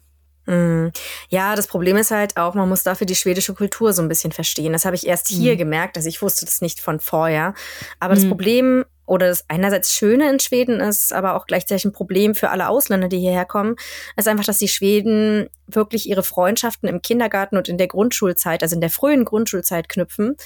[0.46, 0.88] Mm.
[1.28, 4.32] Ja, das Problem ist halt auch, man muss dafür die schwedische Kultur so ein bisschen
[4.32, 4.72] verstehen.
[4.72, 5.58] Das habe ich erst hier mhm.
[5.58, 7.54] gemerkt, also ich wusste das nicht von vorher.
[8.00, 8.18] Aber mhm.
[8.18, 12.50] das Problem oder das einerseits Schöne in Schweden ist, aber auch gleichzeitig ein Problem für
[12.50, 13.76] alle Ausländer, die hierher kommen,
[14.16, 18.74] ist einfach, dass die Schweden wirklich ihre Freundschaften im Kindergarten und in der Grundschulzeit, also
[18.74, 20.36] in der frühen Grundschulzeit knüpfen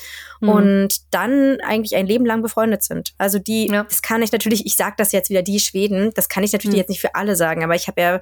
[0.40, 0.48] mhm.
[0.48, 3.14] und dann eigentlich ein Leben lang befreundet sind.
[3.18, 3.84] Also die, ja.
[3.84, 6.74] das kann ich natürlich, ich sage das jetzt wieder, die Schweden, das kann ich natürlich
[6.76, 6.80] mhm.
[6.80, 8.20] jetzt nicht für alle sagen, aber ich habe ja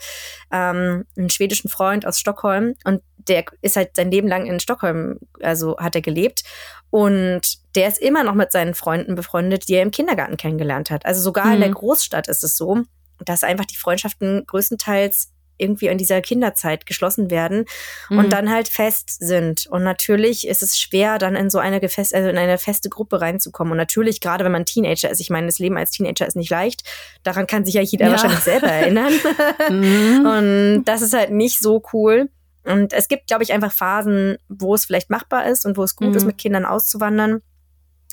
[0.53, 5.19] ähm, einen schwedischen Freund aus Stockholm und der ist halt sein Leben lang in Stockholm,
[5.43, 6.43] also hat er gelebt
[6.91, 7.43] und
[7.79, 11.07] der ist immer noch mit seinen Freunden befreundet, die er im Kindergarten kennengelernt hat.
[11.07, 11.53] Also sogar mhm.
[11.53, 11.75] in der mhm.
[11.75, 12.83] Großstadt ist es so,
[13.25, 17.67] dass einfach die Freundschaften größtenteils irgendwie in dieser Kinderzeit geschlossen werden
[18.11, 18.19] mhm.
[18.19, 19.69] und dann halt fest sind.
[19.69, 23.21] Und natürlich ist es schwer, dann in so eine gefest, also in eine feste Gruppe
[23.21, 23.71] reinzukommen.
[23.71, 26.51] Und natürlich, gerade wenn man Teenager ist, ich meine, das Leben als Teenager ist nicht
[26.51, 26.83] leicht.
[27.23, 28.11] Daran kann sich ja jeder ja.
[28.11, 29.13] wahrscheinlich selber erinnern.
[29.71, 30.27] mhm.
[30.27, 32.29] Und das ist halt nicht so cool.
[32.65, 35.95] Und es gibt, glaube ich, einfach Phasen, wo es vielleicht machbar ist und wo es
[35.95, 36.17] gut mhm.
[36.17, 37.41] ist, mit Kindern auszuwandern.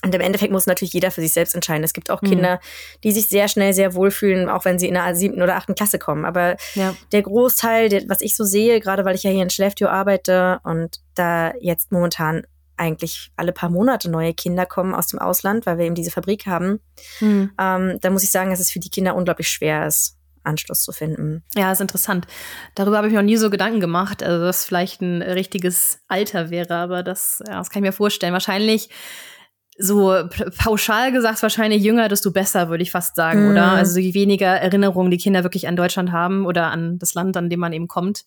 [0.06, 1.84] Und im Endeffekt muss natürlich jeder für sich selbst entscheiden.
[1.84, 2.28] Es gibt auch mhm.
[2.28, 2.60] Kinder,
[3.04, 5.98] die sich sehr schnell sehr wohlfühlen, auch wenn sie in der siebten oder achten Klasse
[5.98, 6.26] kommen.
[6.26, 6.96] Aber ja.
[7.12, 10.60] der Großteil, der, was ich so sehe, gerade weil ich ja hier in Schläftür arbeite
[10.64, 12.44] und da jetzt momentan
[12.78, 16.46] eigentlich alle paar Monate neue Kinder kommen aus dem Ausland, weil wir eben diese Fabrik
[16.46, 16.82] haben,
[17.20, 17.52] mhm.
[17.60, 20.18] ähm, da muss ich sagen, dass es für die Kinder unglaublich schwer ist.
[20.44, 21.44] Anschluss zu finden.
[21.56, 22.28] Ja, ist interessant.
[22.76, 26.52] Darüber habe ich mir noch nie so Gedanken gemacht, also dass vielleicht ein richtiges Alter
[26.52, 28.34] wäre, aber das, ja, das kann ich mir vorstellen.
[28.34, 28.90] Wahrscheinlich
[29.78, 30.16] so
[30.58, 33.52] pauschal gesagt, wahrscheinlich jünger, desto besser, würde ich fast sagen, mm.
[33.52, 33.72] oder?
[33.72, 37.50] Also je weniger Erinnerungen die Kinder wirklich an Deutschland haben oder an das Land, an
[37.50, 38.24] dem man eben kommt,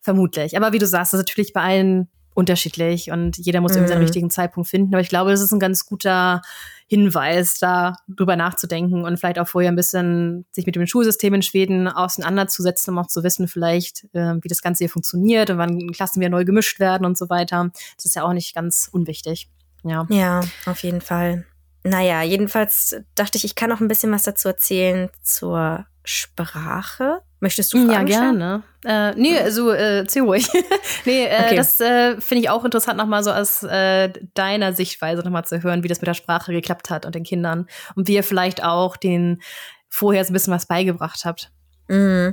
[0.00, 0.56] vermutlich.
[0.56, 3.74] Aber wie du sagst, das ist natürlich bei allen unterschiedlich und jeder muss mm.
[3.74, 4.04] irgendwie seinen mhm.
[4.04, 4.94] richtigen Zeitpunkt finden.
[4.94, 6.42] Aber ich glaube, das ist ein ganz guter
[6.88, 11.42] Hinweis, da drüber nachzudenken und vielleicht auch vorher ein bisschen sich mit dem Schulsystem in
[11.42, 15.90] Schweden auseinanderzusetzen, um auch zu wissen, vielleicht, äh, wie das Ganze hier funktioniert und wann
[15.92, 17.70] Klassen wieder neu gemischt werden und so weiter.
[17.96, 19.48] Das ist ja auch nicht ganz unwichtig.
[19.84, 20.06] Ja.
[20.10, 21.44] Ja, auf jeden Fall.
[21.84, 27.20] naja, jedenfalls dachte ich, ich kann noch ein bisschen was dazu erzählen zur Sprache.
[27.40, 28.62] Möchtest du Fragen Ja, gerne.
[28.84, 30.48] Äh, nee, also äh, zieh ruhig.
[31.04, 31.56] nee, äh, Okay.
[31.56, 35.84] das äh, finde ich auch interessant, nochmal so aus äh, deiner Sichtweise nochmal zu hören,
[35.84, 37.66] wie das mit der Sprache geklappt hat und den Kindern.
[37.94, 39.40] Und wie ihr vielleicht auch den
[39.88, 41.50] vorher so ein bisschen was beigebracht habt.
[41.88, 42.30] Mm,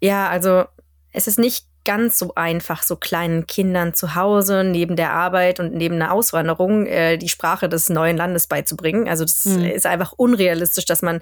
[0.00, 0.64] Ja, also
[1.12, 5.72] es ist nicht ganz so einfach, so kleinen Kindern zu Hause neben der Arbeit und
[5.74, 9.08] neben einer Auswanderung äh, die Sprache des neuen Landes beizubringen.
[9.08, 9.64] Also das Mhm.
[9.64, 11.20] ist einfach unrealistisch, dass man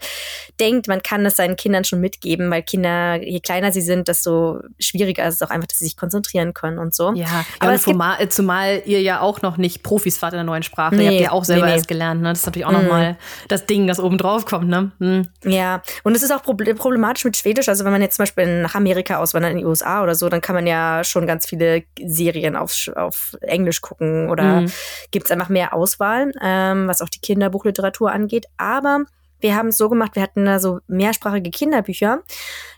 [0.60, 4.60] denkt, man kann es seinen Kindern schon mitgeben, weil Kinder, je kleiner sie sind, desto
[4.80, 7.12] schwieriger ist es auch einfach, dass sie sich konzentrieren können und so.
[7.14, 7.26] Ja,
[7.60, 10.44] Aber aber es gibt- zumal, zumal ihr ja auch noch nicht Profis wart in der
[10.44, 10.94] neuen Sprache.
[10.96, 11.76] ihr Nee, habt ja auch selber nee, nee.
[11.76, 12.20] erst gelernt.
[12.22, 12.30] Ne?
[12.30, 12.82] Das ist natürlich auch Mhm.
[12.82, 13.16] noch mal
[13.48, 14.68] das Ding, das oben drauf kommt.
[14.68, 14.90] Ne?
[14.98, 15.28] Hm.
[15.44, 17.68] Ja, und es ist auch proble- problematisch mit Schwedisch.
[17.68, 20.40] Also wenn man jetzt zum Beispiel nach Amerika auswandert, in die USA oder so, dann
[20.48, 24.72] kann man ja schon ganz viele Serien auf, auf Englisch gucken oder Mhm.
[25.10, 28.46] gibt's einfach mehr Auswahl, ähm, was auch die Kinderbuchliteratur angeht.
[28.56, 29.04] Aber
[29.40, 32.22] wir haben es so gemacht, wir hatten da so mehrsprachige Kinderbücher.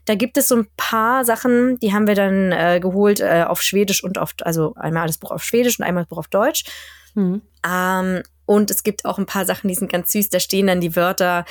[0.05, 3.63] Da gibt es so ein paar Sachen, die haben wir dann äh, geholt äh, auf
[3.63, 6.65] Schwedisch und auf, also einmal das Buch auf Schwedisch und einmal das Buch auf Deutsch.
[7.15, 7.41] Hm.
[7.65, 10.29] Ähm, und es gibt auch ein paar Sachen, die sind ganz süß.
[10.29, 11.45] Da stehen dann die Wörter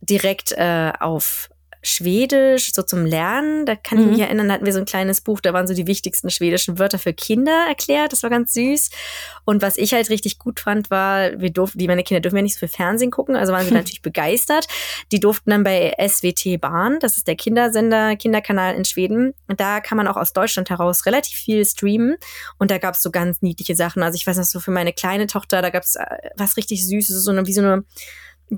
[0.00, 1.50] direkt äh, auf
[1.82, 3.66] Schwedisch, so zum Lernen.
[3.66, 4.10] Da kann ich Mhm.
[4.12, 6.78] mich erinnern, da hatten wir so ein kleines Buch, da waren so die wichtigsten schwedischen
[6.78, 8.12] Wörter für Kinder erklärt.
[8.12, 8.90] Das war ganz süß.
[9.44, 12.42] Und was ich halt richtig gut fand, war, wir durften, die meine Kinder dürfen ja
[12.42, 14.66] nicht so viel Fernsehen gucken, also waren sie natürlich begeistert.
[15.10, 19.34] Die durften dann bei SWT Bahn, das ist der Kindersender, Kinderkanal in Schweden.
[19.48, 22.16] Und da kann man auch aus Deutschland heraus relativ viel streamen.
[22.58, 24.02] Und da gab es so ganz niedliche Sachen.
[24.02, 25.96] Also ich weiß noch so für meine kleine Tochter, da gab es
[26.36, 27.84] was richtig Süßes, so eine, wie so eine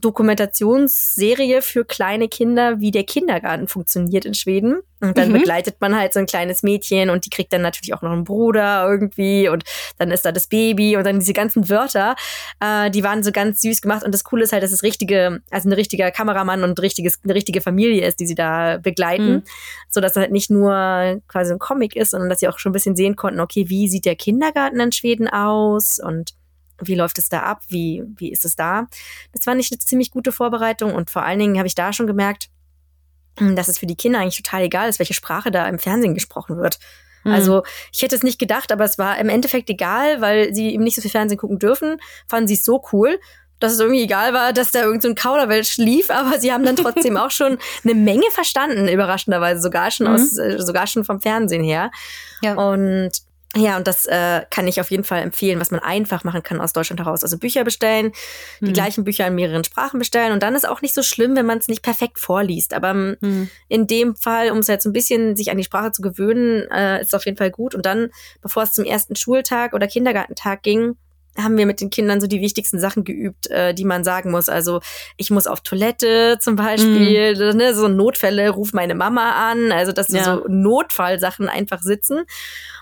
[0.01, 4.80] Dokumentationsserie für kleine Kinder, wie der Kindergarten funktioniert in Schweden.
[5.01, 5.34] Und dann Mhm.
[5.34, 8.24] begleitet man halt so ein kleines Mädchen und die kriegt dann natürlich auch noch einen
[8.24, 9.64] Bruder irgendwie und
[9.99, 12.16] dann ist da das Baby und dann diese ganzen Wörter,
[12.61, 14.03] äh, die waren so ganz süß gemacht.
[14.03, 17.34] Und das Coole ist halt, dass es richtige, also ein richtiger Kameramann und richtiges, eine
[17.34, 19.42] richtige Familie ist, die sie da begleiten, Mhm.
[19.90, 22.70] so dass es halt nicht nur quasi ein Comic ist, sondern dass sie auch schon
[22.70, 26.30] ein bisschen sehen konnten, okay, wie sieht der Kindergarten in Schweden aus und
[26.81, 27.62] wie läuft es da ab?
[27.68, 28.87] Wie, wie ist es da?
[29.33, 32.07] Das war nicht eine ziemlich gute Vorbereitung und vor allen Dingen habe ich da schon
[32.07, 32.49] gemerkt,
[33.39, 36.57] dass es für die Kinder eigentlich total egal ist, welche Sprache da im Fernsehen gesprochen
[36.57, 36.79] wird.
[37.25, 37.33] Mhm.
[37.33, 37.62] Also
[37.93, 40.95] ich hätte es nicht gedacht, aber es war im Endeffekt egal, weil sie eben nicht
[40.95, 41.97] so viel Fernsehen gucken dürfen,
[42.29, 43.18] fanden sie es so cool,
[43.61, 46.64] dass es irgendwie egal war, dass da irgend so ein Kauderwelsch lief, aber sie haben
[46.64, 50.14] dann trotzdem auch schon eine Menge verstanden, überraschenderweise sogar schon Mhm.
[50.14, 51.91] aus, äh, sogar schon vom Fernsehen her.
[52.43, 52.55] Ja.
[52.55, 53.11] Und
[53.57, 56.61] ja, und das äh, kann ich auf jeden Fall empfehlen, was man einfach machen kann
[56.61, 57.22] aus Deutschland heraus.
[57.22, 58.12] Also Bücher bestellen,
[58.61, 58.72] die Mhm.
[58.72, 60.32] gleichen Bücher in mehreren Sprachen bestellen.
[60.32, 62.74] Und dann ist auch nicht so schlimm, wenn man es nicht perfekt vorliest.
[62.74, 63.50] Aber ähm, Hm.
[63.68, 67.00] in dem Fall, um es jetzt ein bisschen sich an die Sprache zu gewöhnen, äh,
[67.00, 67.74] ist es auf jeden Fall gut.
[67.74, 68.11] Und dann,
[68.42, 70.96] bevor es zum ersten Schultag oder Kindergartentag ging,
[71.37, 74.49] haben wir mit den Kindern so die wichtigsten Sachen geübt, äh, die man sagen muss.
[74.49, 74.80] Also
[75.16, 79.72] ich muss auf Toilette zum Beispiel, ne, so Notfälle, ruf meine Mama an.
[79.72, 80.24] Also dass Ja.
[80.24, 82.22] so Notfallsachen einfach sitzen.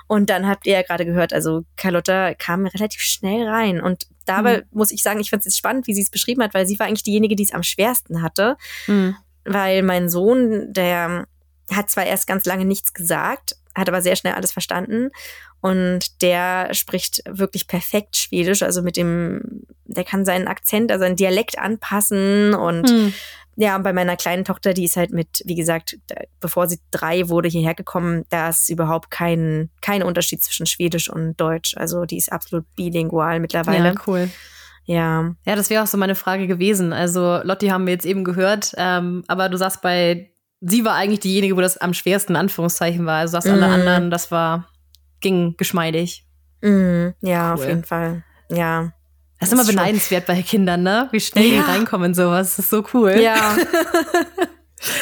[0.07, 3.80] Und dann habt ihr ja gerade gehört, also Carlotta kam relativ schnell rein.
[3.80, 6.53] Und dabei muss ich sagen, ich fand es jetzt spannend, wie sie es beschrieben hat,
[6.53, 9.16] weil sie war eigentlich diejenige, die es am schwersten hatte Hm.
[9.44, 11.26] weil mein Sohn, der
[11.72, 15.09] hat zwar erst ganz lange nichts gesagt, hat aber sehr schnell alles verstanden
[15.62, 21.16] und der spricht wirklich perfekt Schwedisch, also mit dem, der kann seinen Akzent, also seinen
[21.16, 23.14] Dialekt anpassen und Hm.
[23.56, 25.98] ja, und bei meiner kleinen Tochter, die ist halt mit, wie gesagt,
[26.40, 31.36] bevor sie drei wurde, hierher gekommen, da ist überhaupt kein, kein Unterschied zwischen Schwedisch und
[31.40, 31.76] Deutsch.
[31.76, 33.88] Also die ist absolut bilingual mittlerweile.
[33.90, 34.30] Ja, cool.
[34.84, 35.34] Ja.
[35.46, 36.92] Ja, das wäre auch so meine Frage gewesen.
[36.92, 41.20] Also Lotti haben wir jetzt eben gehört, ähm, aber du sagst bei, sie war eigentlich
[41.20, 43.18] diejenige, wo das am schwersten in Anführungszeichen war.
[43.20, 43.74] Also du sagst alle Mhm.
[43.74, 44.68] anderen, das war,
[45.22, 46.26] ging geschmeidig.
[46.60, 47.14] Mhm.
[47.22, 47.68] Ja, auf Cool.
[47.68, 48.22] jeden Fall.
[48.50, 48.92] Ja.
[49.40, 51.08] Das ist immer beneidenswert bei Kindern, ne?
[51.10, 51.62] Wie schnell die Ja.
[51.62, 52.56] reinkommen in sowas.
[52.56, 53.18] Das ist so cool.
[53.20, 53.56] Ja.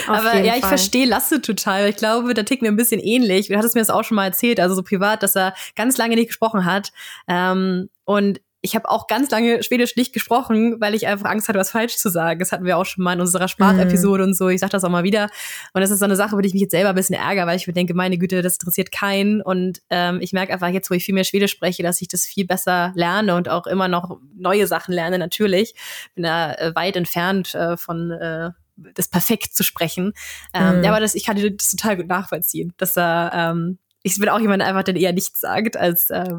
[0.08, 0.68] Auf Aber ja, ich Fall.
[0.68, 1.88] verstehe Lasse total.
[1.88, 3.48] Ich glaube, da ticken wir ein bisschen ähnlich.
[3.48, 6.16] Du hattest mir das auch schon mal erzählt, also so privat, dass er ganz lange
[6.16, 6.92] nicht gesprochen hat.
[7.28, 11.58] Ähm, und ich habe auch ganz lange Schwedisch nicht gesprochen, weil ich einfach Angst hatte,
[11.58, 12.40] was falsch zu sagen.
[12.40, 14.48] Das hatten wir auch schon mal in unserer Sprachepisode und so.
[14.48, 15.30] Ich sage das auch mal wieder.
[15.72, 17.46] Und das ist so eine Sache, über die ich mich jetzt selber ein bisschen ärgere,
[17.46, 19.40] weil ich mir denke, meine Güte, das interessiert keinen.
[19.40, 22.24] Und ähm, ich merke einfach jetzt, wo ich viel mehr Schwedisch spreche, dass ich das
[22.26, 25.74] viel besser lerne und auch immer noch neue Sachen lerne, natürlich.
[26.14, 30.12] Bin da äh, weit entfernt äh, von äh, das perfekt zu sprechen.
[30.54, 30.84] Ähm, Mhm.
[30.84, 34.40] Ja, aber das, ich kann das total gut nachvollziehen, dass er, ähm, ich bin auch
[34.40, 36.30] jemand, der einfach dann eher nichts sagt, als äh,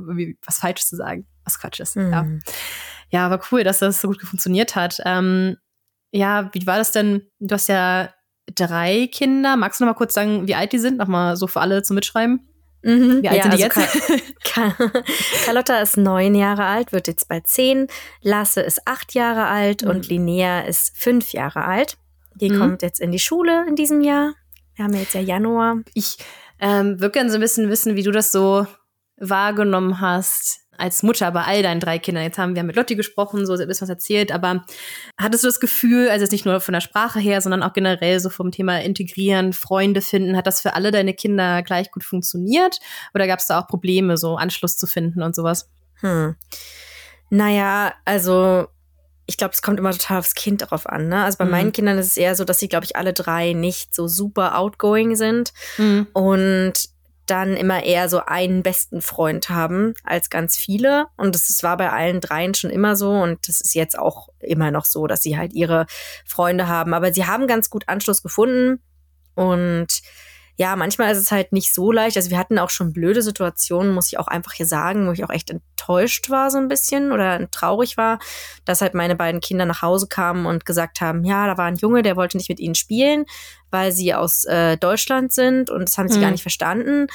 [0.46, 1.96] was Falsches zu sagen, was Quatsch ist.
[1.96, 2.24] Ja.
[2.24, 2.42] Mhm.
[3.10, 5.00] ja, aber cool, dass das so gut funktioniert hat.
[5.06, 5.58] Ähm,
[6.12, 7.28] ja, wie war das denn?
[7.40, 8.10] Du hast ja
[8.54, 9.56] drei Kinder.
[9.56, 10.98] Magst du noch mal kurz sagen, wie alt die sind?
[10.98, 12.48] Noch mal so für alle zum Mitschreiben.
[12.84, 13.22] Mhm.
[13.22, 14.34] Wie alt sind die also jetzt?
[14.44, 14.92] Ka Ka
[15.46, 17.88] Carlotta ist neun Jahre alt, wird jetzt bald zehn.
[18.22, 19.90] Lasse ist acht Jahre alt Mhm.
[19.90, 21.98] und Linnea ist fünf Jahre alt.
[22.36, 22.60] Die Mhm.
[22.60, 24.34] kommt jetzt in die Schule in diesem Jahr.
[24.76, 25.78] Wir haben ja jetzt ja Januar.
[25.94, 26.18] Ich
[26.60, 28.66] ähm, würde gerne so ein bisschen wissen, wie du das so
[29.18, 32.24] wahrgenommen hast als Mutter bei all deinen drei Kindern.
[32.24, 34.66] Jetzt haben wir mit Lotti gesprochen, so ein bisschen was erzählt, aber
[35.18, 38.20] hattest du das Gefühl, also jetzt nicht nur von der Sprache her, sondern auch generell
[38.20, 42.80] so vom Thema Integrieren, Freunde finden, hat das für alle deine Kinder gleich gut funktioniert?
[43.14, 45.70] Oder gab es da auch Probleme, so Anschluss zu finden und sowas?
[46.02, 46.36] Hm.
[47.30, 48.68] Naja, also
[49.28, 51.08] ich glaube, es kommt immer total aufs Kind darauf an.
[51.08, 51.24] Ne?
[51.24, 51.52] Also bei Mhm.
[51.52, 54.58] meinen Kindern ist es eher so, dass sie, glaube ich, alle drei nicht so super
[54.58, 56.08] outgoing sind Mhm.
[56.14, 56.74] und
[57.26, 61.08] dann immer eher so einen besten Freund haben als ganz viele.
[61.18, 64.72] Und das war bei allen dreien schon immer so und das ist jetzt auch immer
[64.72, 65.86] noch so, dass sie halt ihre
[66.26, 66.94] Freunde haben.
[66.94, 68.82] Aber sie haben ganz gut Anschluss gefunden
[69.36, 70.02] und
[70.62, 72.16] ja, manchmal ist es halt nicht so leicht.
[72.18, 75.24] Also wir hatten auch schon blöde Situationen, muss ich auch einfach hier sagen, wo ich
[75.26, 78.20] auch echt enttäuscht war so ein bisschen oder traurig war,
[78.64, 81.78] dass halt meine beiden Kinder nach Hause kamen und gesagt haben, ja, da war ein
[81.78, 83.26] Junge, der wollte nicht mit ihnen spielen,
[83.72, 86.22] weil sie aus äh, Deutschland sind und das haben sie Mhm.
[86.22, 87.08] gar nicht verstanden.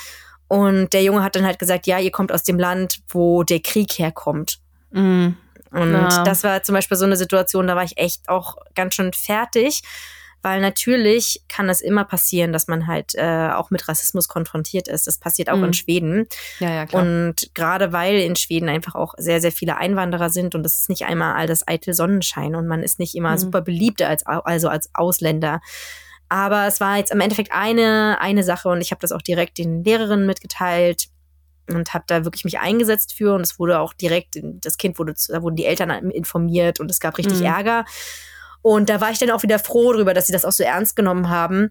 [0.48, 3.60] Und der Junge hat dann halt gesagt, ja, ihr kommt aus dem Land, wo der
[3.60, 4.58] Krieg herkommt.
[4.90, 5.36] Mhm.
[5.70, 6.24] Und Ja.
[6.24, 9.82] das war zum Beispiel so eine Situation, da war ich echt auch ganz schön fertig,
[10.46, 15.08] weil natürlich kann es immer passieren, dass man halt äh, auch mit Rassismus konfrontiert ist.
[15.08, 15.64] Das passiert auch Mhm.
[15.64, 16.26] in Schweden.
[16.60, 17.02] Ja, ja, klar.
[17.02, 20.88] Und gerade weil in Schweden einfach auch sehr, sehr viele Einwanderer sind und es ist
[20.88, 23.38] nicht einmal all das eitel Sonnenschein und man ist nicht immer Mhm.
[23.38, 25.60] super beliebt als, also als Ausländer.
[26.28, 29.58] Aber es war jetzt im Endeffekt eine, eine Sache und ich habe das auch direkt
[29.58, 31.06] den Lehrerinnen mitgeteilt
[31.68, 35.14] und habe da wirklich mich eingesetzt für und es wurde auch direkt, das Kind wurde,
[35.28, 37.46] da wurden die Eltern informiert und es gab richtig Mhm.
[37.46, 37.84] Ärger.
[38.68, 40.96] Und da war ich dann auch wieder froh darüber, dass sie das auch so ernst
[40.96, 41.70] genommen haben.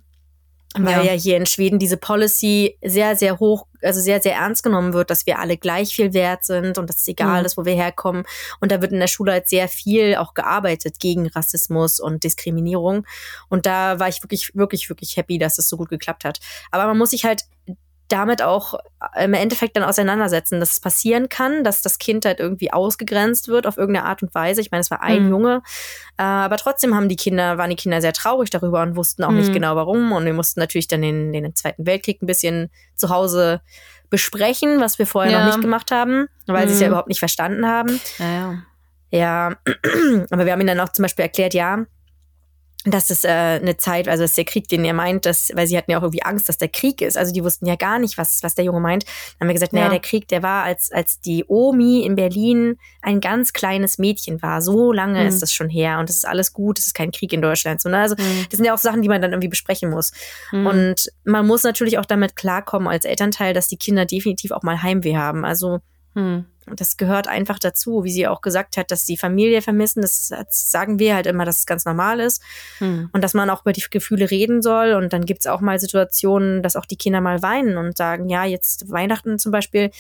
[0.77, 1.11] Weil Ja.
[1.11, 1.19] ja.
[1.19, 5.25] hier in Schweden diese Policy sehr, sehr hoch, also sehr, sehr ernst genommen wird, dass
[5.25, 7.45] wir alle gleich viel wert sind und dass es egal Mhm.
[7.47, 8.23] ist, wo wir herkommen.
[8.61, 13.05] Und da wird in der Schule halt sehr viel auch gearbeitet gegen Rassismus und Diskriminierung.
[13.49, 16.39] Und da war ich wirklich, wirklich, wirklich happy, dass es so gut geklappt hat.
[16.71, 17.43] Aber man muss sich halt
[18.07, 18.75] damit auch
[19.19, 23.65] im Endeffekt dann auseinandersetzen, dass es passieren kann, dass das Kind halt irgendwie ausgegrenzt wird
[23.65, 24.61] auf irgendeine Art und Weise.
[24.61, 25.29] Ich meine, es war ein Mhm.
[25.29, 25.61] Junge,
[26.17, 29.31] äh, aber trotzdem haben die Kinder, waren die Kinder sehr traurig darüber und wussten auch
[29.31, 29.37] Mhm.
[29.37, 30.11] nicht genau warum.
[30.11, 33.61] Und wir mussten natürlich dann den, den Zweiten Weltkrieg ein bisschen zu Hause
[34.09, 35.39] besprechen, was wir vorher Ja.
[35.39, 36.91] noch nicht gemacht haben, weil sie es ja Mhm.
[36.91, 37.99] überhaupt nicht verstanden haben.
[38.19, 38.55] ja, ja.
[39.11, 39.55] Ja,
[40.31, 41.85] aber wir haben ihnen dann auch zum Beispiel erklärt, ja,
[42.87, 45.75] dass es äh, eine Zeit, also dass der Krieg, den er meint, dass, weil sie
[45.77, 47.17] hatten ja auch irgendwie Angst, dass der Krieg ist.
[47.17, 49.05] Also die wussten ja gar nicht, was, was der Junge meint.
[49.05, 49.91] Dann haben wir gesagt, naja, Ja.
[49.91, 54.61] der Krieg, der war, als, als die Omi in Berlin ein ganz kleines Mädchen war.
[54.61, 55.27] So lange Mhm.
[55.27, 57.81] ist das schon her und es ist alles gut, es ist kein Krieg in Deutschland.
[57.81, 57.97] So, ne?
[57.99, 58.45] Also Mhm.
[58.49, 60.11] das sind ja auch Sachen, die man dann irgendwie besprechen muss.
[60.51, 60.67] Mhm.
[60.67, 64.83] Und man muss natürlich auch damit klarkommen als Elternteil, dass die Kinder definitiv auch mal
[64.83, 65.43] Heimweh haben.
[65.43, 65.79] Also
[66.15, 66.45] Mhm.
[66.75, 70.01] das gehört einfach dazu, wie sie auch gesagt hat, dass die Familie vermissen.
[70.01, 72.41] Das sagen wir halt immer, dass es ganz normal ist
[72.79, 73.09] Mhm.
[73.13, 74.93] und dass man auch über die Gefühle reden soll.
[74.93, 78.45] Und dann gibt's auch mal Situationen, dass auch die Kinder mal weinen und sagen, ja,
[78.45, 79.91] jetzt Weihnachten zum Beispiel.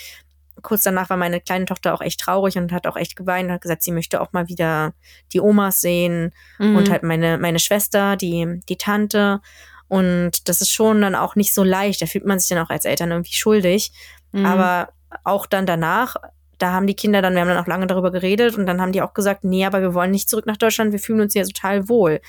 [0.63, 3.53] Kurz danach war meine kleine Tochter auch echt traurig und hat auch echt geweint und
[3.53, 4.93] hat gesagt, sie möchte auch mal wieder
[5.33, 6.77] die Omas sehen Mhm.
[6.77, 9.41] und halt meine, meine Schwester, die, die Tante.
[9.87, 12.01] Und das ist schon dann auch nicht so leicht.
[12.01, 13.91] Da fühlt man sich dann auch als Eltern irgendwie schuldig.
[14.31, 14.45] Mhm.
[14.47, 14.89] Aber
[15.23, 16.15] auch dann danach,
[16.57, 18.91] da haben die Kinder dann, wir haben dann auch lange darüber geredet und dann haben
[18.91, 21.45] die auch gesagt, nee, aber wir wollen nicht zurück nach Deutschland, wir fühlen uns hier
[21.45, 22.21] total wohl.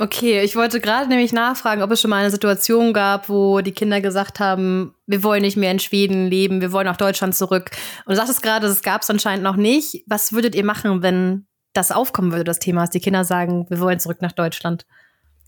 [0.00, 3.72] Okay, ich wollte gerade nämlich nachfragen, ob es schon mal eine Situation gab, wo die
[3.72, 7.72] Kinder gesagt haben, wir wollen nicht mehr in Schweden leben, wir wollen nach Deutschland zurück.
[8.04, 10.04] Und du sagtest gerade, das gab es anscheinend noch nicht.
[10.06, 13.80] Was würdet ihr machen, wenn das aufkommen würde, das Thema, dass die Kinder sagen, wir
[13.80, 14.86] wollen zurück nach Deutschland?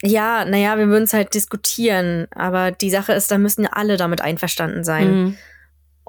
[0.02, 3.96] Ja, naja, wir würden es halt diskutieren, aber die Sache ist, da müssen ja alle
[3.96, 5.14] damit einverstanden sein.
[5.14, 5.36] Mhm.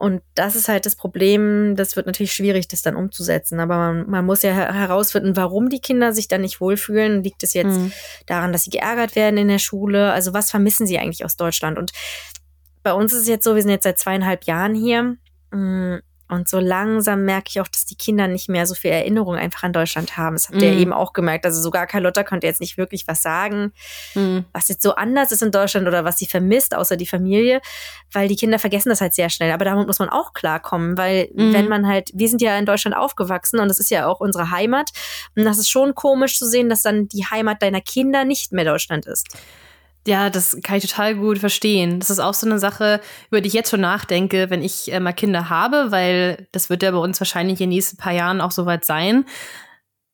[0.02, 3.60] Und das ist halt das Problem, das wird natürlich schwierig, das dann umzusetzen.
[3.60, 7.22] Aber man, man muss ja her herausfinden, warum die Kinder sich dann nicht wohlfühlen.
[7.22, 7.92] Liegt es jetzt Mhm.
[8.26, 10.12] daran, dass sie geärgert werden in der Schule?
[10.12, 11.78] Also was vermissen sie eigentlich aus Deutschland?
[11.78, 11.92] Und
[12.82, 15.18] bei uns ist es jetzt so, wir sind jetzt seit zweieinhalb Jahren hier.
[16.32, 19.64] Und so langsam merke ich auch, dass die Kinder nicht mehr so viel Erinnerung einfach
[19.64, 20.36] an Deutschland haben.
[20.38, 20.80] Das habt ihr Mhm.
[20.80, 21.46] eben auch gemerkt.
[21.46, 23.74] Also sogar Carlotta konnte jetzt nicht wirklich was sagen,
[24.16, 24.46] Mhm.
[24.54, 27.60] was jetzt so anders ist in Deutschland oder was sie vermisst, außer die Familie,
[28.14, 29.52] weil die Kinder vergessen das halt sehr schnell.
[29.52, 31.54] Aber damit muss man auch klarkommen, weil Mhm.
[31.54, 34.52] wenn man halt, wir sind ja in Deutschland aufgewachsen und das ist ja auch unsere
[34.52, 34.90] Heimat.
[35.36, 38.64] Und das ist schon komisch zu sehen, dass dann die Heimat deiner Kinder nicht mehr
[38.66, 39.28] Deutschland ist.
[40.08, 42.00] Ja, das kann ich total gut verstehen.
[42.00, 45.00] Das ist auch so eine Sache, über die ich jetzt schon nachdenke, wenn ich äh,
[45.00, 48.42] mal Kinder habe, weil das wird ja bei uns wahrscheinlich in den nächsten paar Jahren
[48.42, 49.26] auch soweit sein.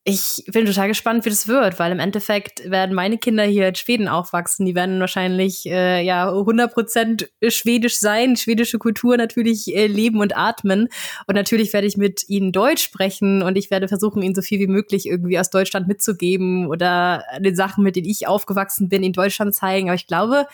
[0.09, 3.75] Ich bin total gespannt, wie das wird, weil im Endeffekt werden meine Kinder hier in
[3.75, 4.65] Schweden aufwachsen.
[4.65, 10.87] Die werden wahrscheinlich äh, ja 100% schwedisch sein, schwedische Kultur natürlich äh, leben und atmen.
[11.27, 14.59] Und natürlich werde ich mit ihnen Deutsch sprechen und ich werde versuchen, ihnen so viel
[14.59, 19.11] wie möglich irgendwie aus Deutschland mitzugeben oder den Sachen, mit denen ich aufgewachsen bin, in
[19.11, 19.89] Deutschland zeigen.
[19.89, 20.47] Aber ich glaube,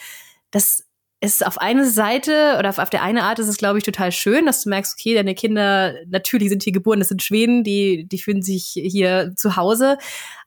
[0.50, 0.84] dass
[1.24, 4.12] ist auf eine Seite oder auf, auf der eine Art ist es, glaube ich, total
[4.12, 8.06] schön, dass du merkst, okay, deine Kinder, natürlich sind hier geboren, das sind Schweden, die,
[8.06, 9.98] die fühlen sich hier zu Hause.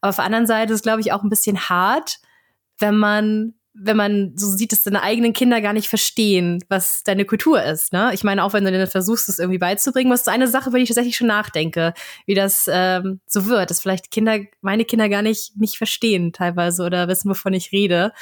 [0.03, 2.19] Aber auf der anderen Seite ist es, glaube ich, auch ein bisschen hart,
[2.79, 7.25] wenn man wenn man so sieht, dass deine eigenen Kinder gar nicht verstehen, was deine
[7.25, 7.93] Kultur ist.
[7.93, 8.11] Ne?
[8.15, 10.81] Ich meine, auch wenn du denen versuchst, das irgendwie beizubringen, was ist eine Sache, wenn
[10.81, 11.93] ich tatsächlich schon nachdenke,
[12.25, 16.85] wie das ähm, so wird, dass vielleicht Kinder, meine Kinder gar nicht mich verstehen teilweise
[16.85, 18.13] oder wissen, wovon ich rede.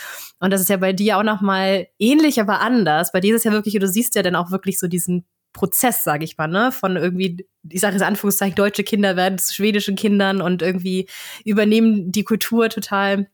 [0.40, 3.12] Und das ist ja bei dir auch noch mal ähnlich, aber anders.
[3.12, 6.02] Bei dir ist es ja wirklich, du siehst ja dann auch wirklich so diesen Prozess,
[6.02, 9.94] sage ich mal, ne, von irgendwie, ich sage jetzt Anführungszeichen, deutsche Kinder werden zu schwedischen
[9.94, 11.08] Kindern und irgendwie
[11.44, 13.28] übernehmen die Kultur total.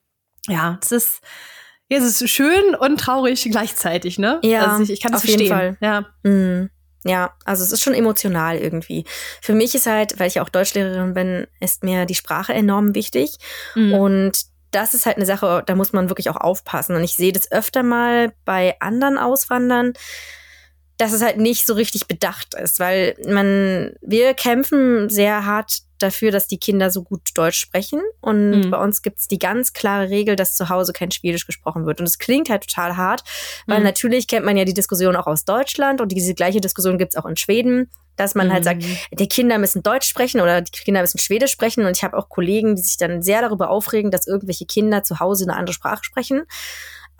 [0.46, 1.20] Ja, das ist
[1.90, 4.38] ja, es ist schön und traurig gleichzeitig, ne?
[4.42, 5.46] Ja, also ich, ich kann auf das verstehen.
[5.46, 5.76] jeden Fall.
[5.80, 6.06] Ja.
[6.22, 6.70] Mhm.
[7.04, 9.04] Ja, also es ist schon emotional irgendwie.
[9.40, 13.38] Für mich ist halt, weil ich auch Deutschlehrerin bin, ist mir die Sprache enorm wichtig.
[13.74, 13.94] Mhm.
[13.94, 16.94] Und das ist halt eine Sache, da muss man wirklich auch aufpassen.
[16.94, 19.94] Und ich sehe das öfter mal bei anderen Auswandern,
[20.98, 26.30] dass es halt nicht so richtig bedacht ist, weil man, wir kämpfen sehr hart dafür,
[26.30, 28.00] dass die Kinder so gut Deutsch sprechen.
[28.20, 28.70] Und Mhm.
[28.70, 32.00] bei uns gibt's die ganz klare Regel, dass zu Hause kein Schwedisch gesprochen wird.
[32.00, 33.22] Und es klingt halt total hart,
[33.66, 33.84] weil Mhm.
[33.84, 37.26] natürlich kennt man ja die Diskussion auch aus Deutschland und diese gleiche Diskussion gibt's auch
[37.26, 38.96] in Schweden, dass man halt sagt, Mhm.
[39.18, 41.86] die Kinder müssen Deutsch sprechen oder die Kinder müssen Schwedisch sprechen.
[41.86, 45.20] Und ich habe auch Kollegen, die sich dann sehr darüber aufregen, dass irgendwelche Kinder zu
[45.20, 46.42] Hause eine andere Sprache sprechen.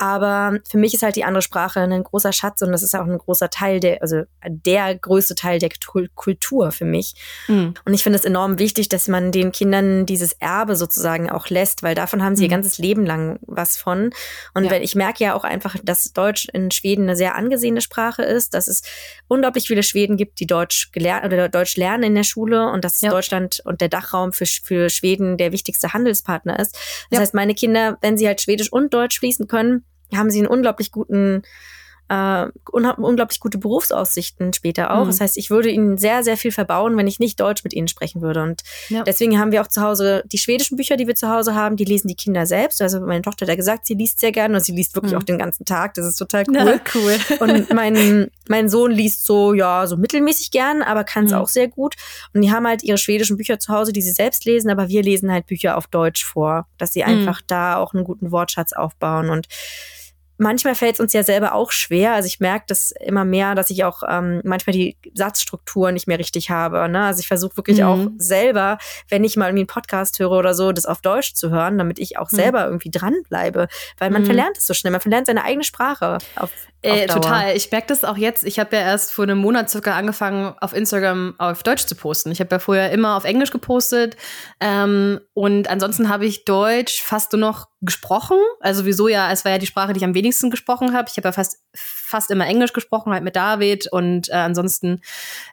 [0.01, 3.05] Aber für mich ist halt die andere Sprache ein großer Schatz und das ist auch
[3.05, 7.13] ein großer Teil der, also der größte Teil der Kul- Kultur für mich.
[7.49, 7.75] Mhm.
[7.85, 11.83] Und ich finde es enorm wichtig, dass man den Kindern dieses Erbe sozusagen auch lässt,
[11.83, 12.53] weil davon haben sie ihr Mhm.
[12.53, 14.11] ganzes Leben lang was von.
[14.55, 14.71] Und Ja.
[14.71, 18.55] wenn ich merke ja auch einfach, dass Deutsch in Schweden eine sehr angesehene Sprache ist,
[18.55, 18.81] dass es
[19.29, 23.03] unglaublich viele Schweden gibt, die Deutsch gelernt oder Deutsch lernen in der Schule und dass
[23.03, 23.11] Ja.
[23.11, 26.75] Deutschland und der Dachraum für, für Schweden der wichtigste Handelspartner ist.
[27.11, 27.21] Das Ja.
[27.21, 29.85] heißt, meine Kinder, wenn sie halt Schwedisch und Deutsch fließen können,
[30.17, 31.43] haben sie einen unglaublich guten
[32.13, 35.05] äh, unglaublich gute Berufsaussichten später auch.
[35.05, 35.07] Mhm.
[35.11, 37.87] Das heißt, ich würde ihnen sehr, sehr viel verbauen, wenn ich nicht Deutsch mit ihnen
[37.87, 38.43] sprechen würde.
[38.43, 39.05] Und Ja.
[39.05, 41.85] deswegen haben wir auch zu Hause die schwedischen Bücher, die wir zu Hause haben, die
[41.85, 42.83] lesen die Kinder selbst.
[42.83, 45.19] Also meine Tochter hat ja gesagt, sie liest sehr gerne und sie liest wirklich Mhm.
[45.19, 45.95] auch den ganzen Tag.
[45.95, 46.57] Das ist total cool.
[46.57, 47.17] Ja, cool.
[47.39, 51.39] Und mein, mein Sohn liest so, ja, so mittelmäßig gern, aber kann es Mhm.
[51.39, 51.95] auch sehr gut.
[52.35, 55.05] Und die haben halt ihre schwedischen Bücher zu Hause, die sie selbst lesen, aber wir
[55.05, 57.09] lesen halt Bücher auf Deutsch vor, dass sie Mhm.
[57.09, 59.31] einfach da auch einen guten Wortschatz aufbauen.
[59.31, 59.47] Und
[60.41, 62.13] manchmal fällt es uns ja selber auch schwer.
[62.15, 66.19] Also ich merke das immer mehr, dass ich auch ähm, manchmal die Satzstruktur nicht mehr
[66.19, 66.89] richtig habe.
[66.89, 67.05] Ne?
[67.05, 67.85] Also ich versuche wirklich Mhm.
[67.87, 68.79] auch selber,
[69.09, 71.99] wenn ich mal irgendwie einen Podcast höre oder so, das auf Deutsch zu hören, damit
[71.99, 72.37] ich auch Mhm.
[72.37, 73.69] selber irgendwie dranbleibe.
[73.99, 74.27] Weil man Mhm.
[74.27, 74.91] verlernt es so schnell.
[74.93, 76.51] Man verlernt seine eigene Sprache auf,
[76.83, 77.57] Äh, total.
[77.57, 78.45] Ich merke das auch jetzt.
[78.45, 82.33] Ich habe ja erst vor einem Monat circa angefangen, auf Instagram auf Deutsch zu posten.
[82.33, 84.17] Ich habe ja vorher immer auf Englisch gepostet.
[84.61, 88.39] Ähm, und ansonsten habe ich Deutsch fast nur noch gesprochen.
[88.61, 91.09] Also wieso ja, es war ja die Sprache, die ich am wenigsten gesprochen habe.
[91.11, 91.59] Ich habe ja fast
[92.11, 95.01] fast immer Englisch gesprochen, halt mit David und äh, ansonsten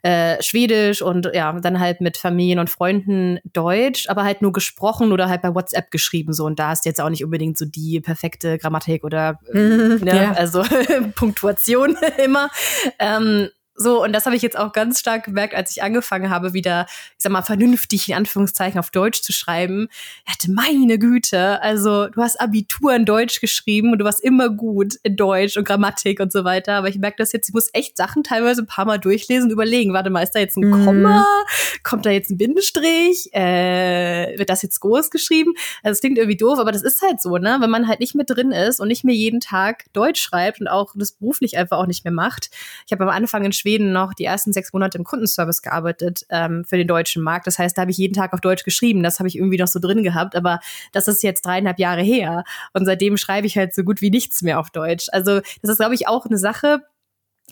[0.01, 5.11] äh, Schwedisch und ja, dann halt mit Familien und Freunden Deutsch, aber halt nur gesprochen
[5.11, 6.45] oder halt bei WhatsApp geschrieben so.
[6.45, 10.31] Und da ist jetzt auch nicht unbedingt so die perfekte Grammatik oder äh, ne, ja.
[10.33, 10.63] also
[11.17, 12.49] Punktuation immer.
[12.99, 13.49] Ähm,
[13.79, 16.87] so, und das habe ich jetzt auch ganz stark gemerkt, als ich angefangen habe, wieder,
[16.89, 19.87] ich sag mal, vernünftig in Anführungszeichen auf Deutsch zu schreiben.
[20.25, 24.49] Ich hatte meine Güte, also du hast Abitur in Deutsch geschrieben und du warst immer
[24.49, 26.73] gut in Deutsch und Grammatik und so weiter.
[26.73, 29.51] Aber ich merke das jetzt, ich muss echt Sachen teilweise ein paar Mal durchlesen und
[29.51, 30.85] überlegen, warte mal, ist da jetzt ein Mhm.
[30.85, 31.25] Komma?
[31.83, 33.31] Kommt da jetzt ein Bindestrich?
[33.33, 35.53] Äh, wird das jetzt groß geschrieben?
[35.83, 37.57] Also es klingt irgendwie doof, aber das ist halt so, ne?
[37.59, 40.67] Wenn man halt nicht mit drin ist und nicht mehr jeden Tag Deutsch schreibt und
[40.67, 42.49] auch das beruflich einfach auch nicht mehr macht.
[42.87, 46.63] Ich habe am Anfang in Schweden noch die ersten sechs Monate im Kundenservice gearbeitet ähm,
[46.65, 47.45] für den deutschen Markt.
[47.47, 49.03] Das heißt, da habe ich jeden Tag auf Deutsch geschrieben.
[49.03, 50.59] Das habe ich irgendwie noch so drin gehabt, aber
[50.93, 52.43] das ist jetzt dreieinhalb Jahre her.
[52.73, 55.07] Und seitdem schreibe ich halt so gut wie nichts mehr auf Deutsch.
[55.11, 56.81] Also das ist, glaube ich, auch eine Sache,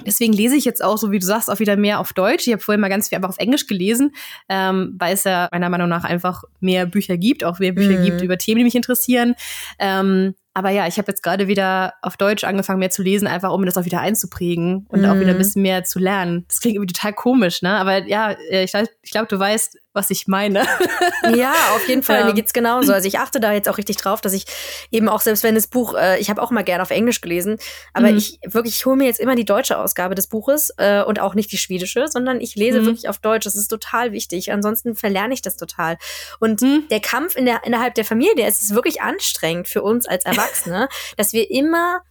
[0.05, 2.47] Deswegen lese ich jetzt auch, so wie du sagst, auch wieder mehr auf Deutsch.
[2.47, 4.11] Ich habe vorher mal ganz viel einfach auf Englisch gelesen,
[4.49, 8.03] ähm, weil es ja meiner Meinung nach einfach mehr Bücher gibt, auch mehr Bücher Mhm.
[8.03, 9.35] gibt über Themen, die mich interessieren.
[9.79, 13.51] Ähm, aber ja, ich habe jetzt gerade wieder auf Deutsch angefangen, mehr zu lesen, einfach
[13.51, 15.39] um mir das auch wieder einzuprägen und auch wieder ein Mhm.
[15.39, 16.45] bisschen mehr zu lernen.
[16.47, 17.71] Das klingt irgendwie total komisch, ne?
[17.77, 20.65] Aber ja, äh, ich, ich glaube, du weißt, was ich meine.
[21.35, 22.19] Ja, auf jeden Fall.
[22.19, 22.25] Ja.
[22.27, 22.93] Mir geht's genauso.
[22.93, 24.45] Also ich achte da jetzt auch richtig drauf, dass ich
[24.91, 27.57] eben auch, selbst wenn das Buch, äh, ich habe auch mal gerne auf Englisch gelesen,
[27.93, 28.17] aber Mhm.
[28.17, 31.33] ich wirklich, ich hole mir jetzt immer die deutsche Ausgabe des Buches äh, und auch
[31.33, 32.85] nicht die schwedische, sondern ich lese Mhm.
[32.85, 33.45] wirklich auf Deutsch.
[33.45, 34.51] Das ist total wichtig.
[34.51, 35.97] Ansonsten verlerne ich das total.
[36.39, 36.83] Und Mhm.
[36.91, 40.25] der Kampf in der, innerhalb der Familie, der ist es wirklich anstrengend für uns als
[40.25, 42.01] Erwachsene, dass wir immer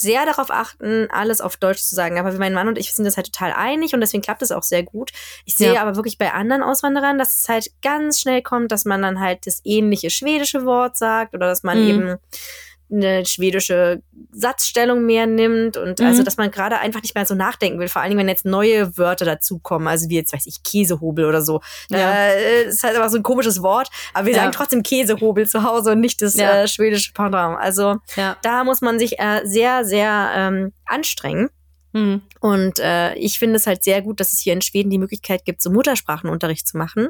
[0.00, 2.18] sehr darauf achten, alles auf Deutsch zu sagen.
[2.18, 4.62] Aber mein Mann und ich sind das halt total einig und deswegen klappt es auch
[4.62, 5.10] sehr gut.
[5.44, 5.82] Ich sehe Ja.
[5.82, 9.46] aber wirklich bei anderen Auswanderern, dass es halt ganz schnell kommt, dass man dann halt
[9.46, 11.88] das ähnliche schwedische Wort sagt oder dass man Mhm.
[11.88, 12.16] eben
[12.90, 16.06] eine schwedische Satzstellung mehr nimmt und Mhm.
[16.06, 17.88] also, dass man gerade einfach nicht mehr so nachdenken will.
[17.88, 21.42] Vor allen Dingen, wenn jetzt neue Wörter dazukommen, also wie jetzt, weiß ich, Käsehobel oder
[21.42, 21.60] so.
[21.90, 21.98] Ja.
[22.12, 24.40] Äh, ist halt einfach so ein komisches Wort, aber wir Ja.
[24.40, 26.62] sagen trotzdem Käsehobel zu Hause und nicht das Ja.
[26.62, 27.58] äh, schwedische Pendant.
[27.58, 27.96] Also,
[28.42, 31.50] da muss man sich äh, sehr, sehr ähm, anstrengen.
[31.98, 32.22] Mhm.
[32.40, 35.44] Und äh, ich finde es halt sehr gut, dass es hier in Schweden die Möglichkeit
[35.44, 37.08] gibt, so Muttersprachenunterricht zu machen.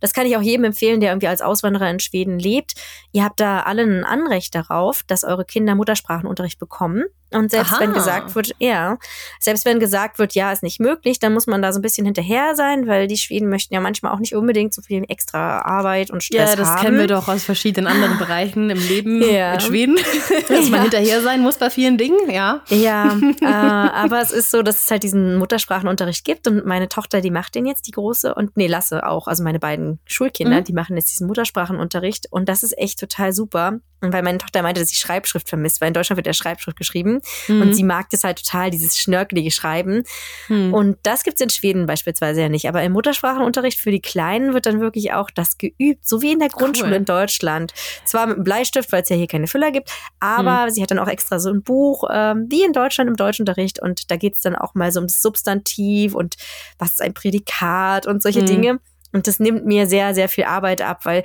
[0.00, 2.74] Das kann ich auch jedem empfehlen, der irgendwie als Auswanderer in Schweden lebt.
[3.12, 7.04] Ihr habt da alle ein Anrecht darauf, dass eure Kinder Muttersprachenunterricht bekommen.
[7.32, 7.80] Und selbst Aha.
[7.80, 8.98] wenn gesagt wird, ja,
[9.38, 12.04] selbst wenn gesagt wird, ja, ist nicht möglich, dann muss man da so ein bisschen
[12.04, 16.10] hinterher sein, weil die Schweden möchten ja manchmal auch nicht unbedingt so viel extra Arbeit
[16.10, 16.80] und Stress Ja, das haben.
[16.82, 19.54] kennen wir doch aus verschiedenen anderen Bereichen im Leben Ja.
[19.54, 19.96] in Schweden.
[20.48, 20.82] Dass man Ja.
[20.82, 22.62] hinterher sein muss bei vielen Dingen, ja.
[22.68, 27.20] Ja, äh, aber es ist so, dass es halt diesen Muttersprachenunterricht gibt und meine Tochter,
[27.20, 30.64] die macht den jetzt, die große, und nee, Lasse auch, also meine beiden Schulkinder, Mhm.
[30.64, 33.78] die machen jetzt diesen Muttersprachenunterricht und das ist echt total super.
[34.02, 36.76] Und weil meine Tochter meinte, dass sie Schreibschrift vermisst, weil in Deutschland wird ja Schreibschrift
[36.78, 37.62] geschrieben Mhm.
[37.62, 40.04] und sie mag das halt total, dieses schnörkelige Schreiben.
[40.48, 40.72] Mhm.
[40.72, 42.66] Und das gibt's in Schweden beispielsweise ja nicht.
[42.68, 46.38] Aber im Muttersprachenunterricht für die Kleinen wird dann wirklich auch das geübt, so wie in
[46.38, 46.96] der Grundschule Cool.
[46.96, 47.74] in Deutschland.
[48.04, 49.90] Zwar mit einem Bleistift, weil es ja hier keine Füller gibt,
[50.20, 50.70] aber Hm.
[50.70, 53.80] sie hat dann auch extra so ein Buch, ähm, wie in Deutschland im Deutschunterricht.
[53.80, 56.36] Und da geht's dann auch mal so um das Substantiv und
[56.78, 58.46] was ist ein Prädikat und solche Hm.
[58.46, 58.80] Dinge.
[59.12, 61.24] Und das nimmt mir sehr, sehr viel Arbeit ab, weil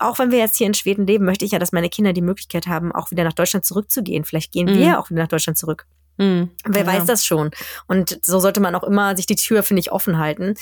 [0.00, 2.22] auch wenn wir jetzt hier in Schweden leben, möchte ich ja, dass meine Kinder die
[2.22, 4.24] Möglichkeit haben, auch wieder nach Deutschland zurückzugehen.
[4.24, 4.78] Vielleicht gehen Mhm.
[4.78, 5.86] wir auch wieder nach Deutschland zurück.
[6.16, 6.50] Mhm.
[6.64, 6.86] Wer Ja.
[6.86, 7.50] weiß das schon?
[7.86, 10.54] Und so sollte man auch immer sich die Tür, finde ich, offen halten.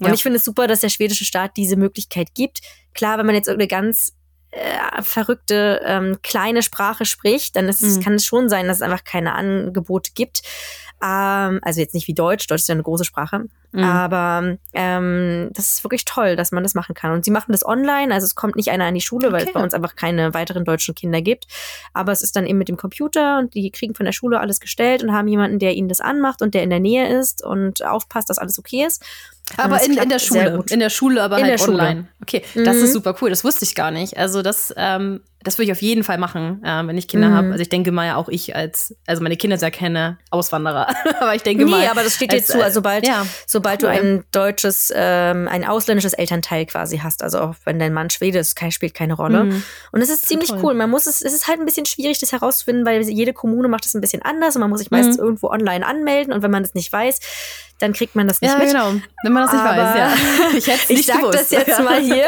[0.00, 0.12] Und Ja.
[0.12, 2.60] ich finde es super, dass der schwedische Staat diese Möglichkeit gibt.
[2.94, 4.12] Klar, wenn man jetzt irgendeine ganz
[4.56, 8.02] äh, verrückte ähm, kleine Sprache spricht, dann ist es, Mhm.
[8.02, 10.42] kann es schon sein, dass es einfach keine Angebote gibt.
[11.02, 13.46] Ähm, also jetzt nicht wie Deutsch, Deutsch ist ja eine große Sprache.
[13.74, 13.84] Mhm.
[13.84, 17.10] Aber ähm, das ist wirklich toll, dass man das machen kann.
[17.12, 19.48] Und sie machen das online, also es kommt nicht einer an die Schule, weil Okay.
[19.48, 21.46] es bei uns einfach keine weiteren deutschen Kinder gibt.
[21.92, 24.60] Aber es ist dann eben mit dem Computer und die kriegen von der Schule alles
[24.60, 27.84] gestellt und haben jemanden, der ihnen das anmacht und der in der Nähe ist und
[27.84, 29.02] aufpasst, dass alles okay ist.
[29.58, 30.64] Aber in, in der sehr Schule.
[30.70, 31.78] In der Schule, aber In halt der Schule.
[31.78, 32.08] online.
[32.22, 32.84] Okay, das Mhm.
[32.84, 33.28] ist super cool.
[33.28, 34.16] Das wusste ich gar nicht.
[34.16, 37.34] Also das, ähm, das würde ich auf jeden Fall machen, ähm, wenn ich Kinder Mhm.
[37.34, 37.48] habe.
[37.50, 40.86] Also ich denke mal ja auch ich als, also meine Kinder ja keine Auswanderer.
[41.20, 41.86] aber ich denke Nee, mal.
[41.88, 42.62] aber das steht dir zu.
[42.62, 43.26] Also sobald, ja,
[43.64, 43.88] sobald cool.
[43.90, 48.38] du ein deutsches, ähm, ein ausländisches Elternteil quasi hast, also auch wenn dein Mann Schwede
[48.38, 49.44] ist, spielt keine Rolle.
[49.44, 49.62] Mhm.
[49.92, 50.60] Und es ist ziemlich Toll.
[50.62, 50.74] cool.
[50.74, 53.86] Man muss es, es ist halt ein bisschen schwierig, das herauszufinden, weil jede Kommune macht
[53.86, 55.24] es ein bisschen anders und man muss sich meistens Mhm.
[55.24, 57.20] irgendwo online anmelden und wenn man das nicht weiß,
[57.78, 58.68] dann kriegt man das nicht Ja, mit.
[58.68, 58.92] genau.
[59.24, 60.12] Wenn man das nicht Aber weiß, ja.
[60.58, 61.34] Ich hätte Ich nicht sag gewusst.
[61.38, 62.26] das jetzt mal hier,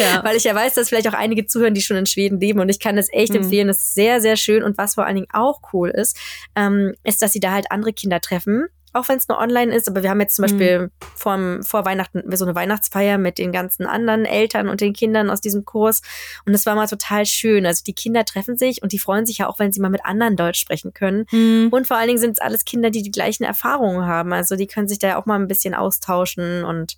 [0.00, 0.22] Ja.
[0.24, 2.68] weil ich ja weiß, dass vielleicht auch einige zuhören, die schon in Schweden leben und
[2.68, 3.42] ich kann das echt Mhm.
[3.42, 3.68] empfehlen.
[3.68, 6.16] Das ist sehr, sehr schön und was vor allen Dingen auch cool ist,
[6.54, 8.66] ähm, ist, dass sie da halt andere Kinder treffen.
[8.92, 10.48] Auch wenn es nur online ist, aber wir haben jetzt zum Mhm.
[10.48, 15.30] Beispiel vor, vor Weihnachten so eine Weihnachtsfeier mit den ganzen anderen Eltern und den Kindern
[15.30, 16.02] aus diesem Kurs.
[16.44, 17.64] Und das war mal total schön.
[17.66, 20.04] Also die Kinder treffen sich und die freuen sich ja auch, wenn sie mal mit
[20.04, 21.26] anderen Deutsch sprechen können.
[21.30, 21.68] Mhm.
[21.70, 24.32] Und vor allen Dingen sind es alles Kinder, die die gleichen Erfahrungen haben.
[24.32, 26.96] Also die können sich da ja auch mal ein bisschen austauschen und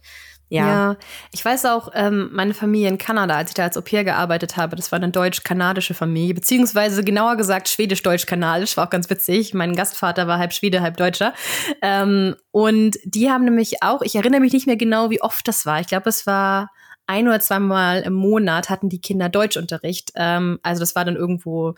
[0.49, 0.67] ja.
[0.67, 0.97] Ja.
[1.33, 4.57] ich weiß auch, ähm, meine Familie in Kanada, als ich da als Au pair gearbeitet
[4.57, 9.55] habe, das war eine deutsch-kanadische Familie, beziehungsweise genauer gesagt schwedisch-deutsch-kanadisch, war auch ganz witzig.
[9.55, 11.33] Mein Gastvater war halb Schwede, halb Deutscher.
[11.83, 15.67] Ähm, und die haben nämlich auch, ich erinnere mich nicht mehr genau, wie oft das
[15.67, 15.81] war.
[15.81, 16.71] Ich glaube, es war
[17.07, 20.13] ein oder zweimal im Monat hatten die Kinder Deutschunterricht.
[20.15, 21.75] Ähm, also das war dann irgendwo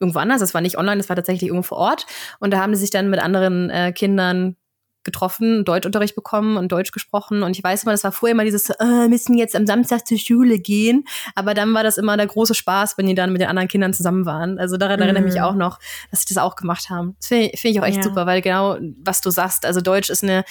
[0.00, 0.40] irgendwo anders.
[0.40, 2.06] Das war nicht online, das war tatsächlich irgendwo vor Ort.
[2.38, 4.56] Und da haben sie sich dann mit anderen äh, Kindern
[5.04, 7.42] getroffen, Deutschunterricht bekommen und Deutsch gesprochen.
[7.42, 10.18] Und ich weiß immer, das war vorher immer dieses, äh, müssen jetzt am Samstag zur
[10.18, 11.04] Schule gehen.
[11.34, 13.92] Aber dann war das immer der große Spaß, wenn die dann mit den anderen Kindern
[13.94, 14.58] zusammen waren.
[14.58, 15.46] Also daran erinnere ich mich Mhm.
[15.46, 15.78] auch noch,
[16.10, 17.16] dass sie das auch gemacht haben.
[17.18, 18.02] Das finde ich, find ich auch echt Ja.
[18.02, 20.44] super, weil genau, was du sagst, also Deutsch ist eine,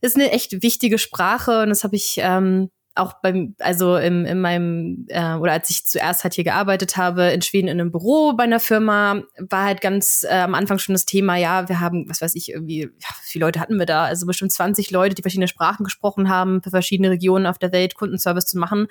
[0.00, 4.40] ist eine echt wichtige Sprache und das habe ich ähm, auch beim, also im, in
[4.40, 8.32] meinem, äh, oder als ich zuerst halt hier gearbeitet habe, in Schweden in einem Büro
[8.34, 12.08] bei einer Firma, war halt ganz äh, am Anfang schon das Thema, ja, wir haben,
[12.08, 12.88] was weiß ich, irgendwie, ja,
[13.22, 14.04] wie viele Leute hatten wir da?
[14.04, 17.94] Also bestimmt 20 Leute, die verschiedene Sprachen gesprochen haben, für verschiedene Regionen auf der Welt
[17.94, 18.88] Kundenservice zu machen.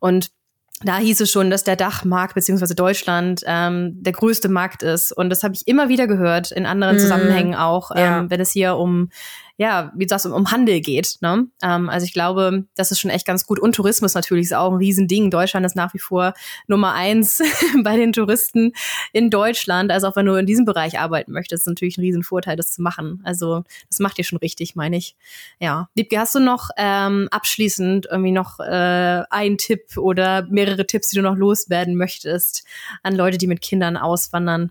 [0.00, 0.30] Und
[0.82, 5.10] da hieß es schon, dass der Dachmarkt beziehungsweise Deutschland ähm, der größte Markt ist.
[5.10, 7.00] Und das habe ich immer wieder gehört, in anderen Mhm.
[7.00, 8.30] Zusammenhängen auch, ähm, Ja.
[8.30, 9.10] wenn es hier um
[9.58, 11.16] ja, wie sagst, um, um Handel geht.
[11.20, 11.48] Ne?
[11.62, 13.58] Ähm, also ich glaube, das ist schon echt ganz gut.
[13.58, 15.32] Und Tourismus natürlich ist auch ein Riesending.
[15.32, 16.32] Deutschland ist nach wie vor
[16.68, 17.42] Nummer eins
[17.82, 18.72] bei den Touristen
[19.12, 19.90] in Deutschland.
[19.90, 22.82] Also auch wenn du in diesem Bereich arbeiten möchtest, ist natürlich ein Riesenvorteil, das zu
[22.82, 23.20] machen.
[23.24, 25.16] Also das macht ihr schon richtig, meine ich.
[25.58, 25.88] Ja.
[25.96, 31.16] Liebke, hast du noch ähm, abschließend irgendwie noch äh, einen Tipp oder mehrere Tipps, die
[31.16, 32.64] du noch loswerden möchtest
[33.02, 34.70] an Leute, die mit Kindern auswandern?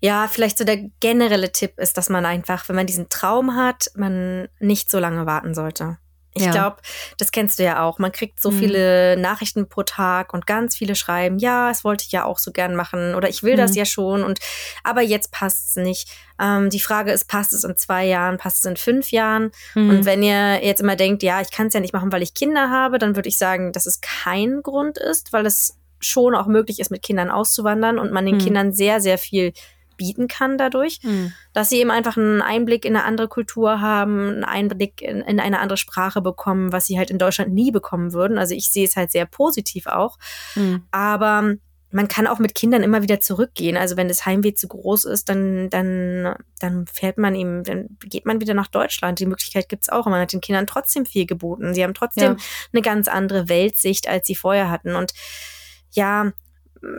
[0.00, 3.86] Ja, vielleicht so der generelle Tipp ist, dass man einfach, wenn man diesen Traum hat,
[3.94, 5.98] man nicht so lange warten sollte.
[6.38, 6.50] Ich Ja.
[6.50, 6.76] glaube,
[7.16, 7.98] das kennst du ja auch.
[7.98, 8.58] Man kriegt so Mhm.
[8.58, 12.52] viele Nachrichten pro Tag und ganz viele schreiben, ja, das wollte ich ja auch so
[12.52, 13.76] gern machen oder ich will das Mhm.
[13.78, 14.38] ja schon und
[14.84, 16.10] aber jetzt passt es nicht.
[16.38, 19.50] Ähm, die Frage ist, passt es in zwei Jahren, passt es in fünf Jahren?
[19.74, 19.88] Mhm.
[19.88, 22.34] Und wenn ihr jetzt immer denkt, ja, ich kann es ja nicht machen, weil ich
[22.34, 26.46] Kinder habe, dann würde ich sagen, dass es kein Grund ist, weil es schon auch
[26.46, 28.40] möglich ist, mit Kindern auszuwandern und man den Mhm.
[28.40, 29.52] Kindern sehr, sehr viel
[29.96, 31.32] bieten kann dadurch, Mhm.
[31.54, 35.40] dass sie eben einfach einen Einblick in eine andere Kultur haben, einen Einblick in, in
[35.40, 38.36] eine andere Sprache bekommen, was sie halt in Deutschland nie bekommen würden.
[38.36, 40.18] Also ich sehe es halt sehr positiv auch.
[40.54, 40.82] Mhm.
[40.90, 41.54] Aber
[41.92, 43.78] man kann auch mit Kindern immer wieder zurückgehen.
[43.78, 48.26] Also wenn das Heimweh zu groß ist, dann, dann, dann fährt man ihm, dann geht
[48.26, 49.18] man wieder nach Deutschland.
[49.20, 50.04] Die Möglichkeit gibt's auch.
[50.04, 51.72] Und man hat den Kindern trotzdem viel geboten.
[51.72, 52.36] Sie haben trotzdem Ja.
[52.74, 54.94] eine ganz andere Weltsicht, als sie vorher hatten.
[54.94, 55.12] Und
[55.92, 56.32] ja,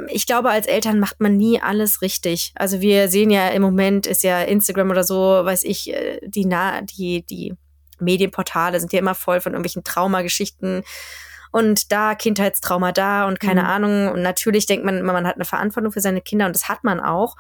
[0.10, 2.52] ich glaube, als Eltern macht man nie alles richtig.
[2.56, 6.46] Also wir sehen ja im Moment ist ja Instagram oder so, weiß ich, äh, die,
[6.46, 7.54] na, die, die
[8.00, 10.84] Medienportale sind ja immer voll von irgendwelchen Traumageschichten
[11.52, 13.68] und da Kindheitstrauma da und keine Mhm.
[13.68, 14.08] Ahnung.
[14.10, 16.84] Und natürlich denkt man immer, man hat eine Verantwortung für seine Kinder und das hat
[16.84, 17.36] man auch.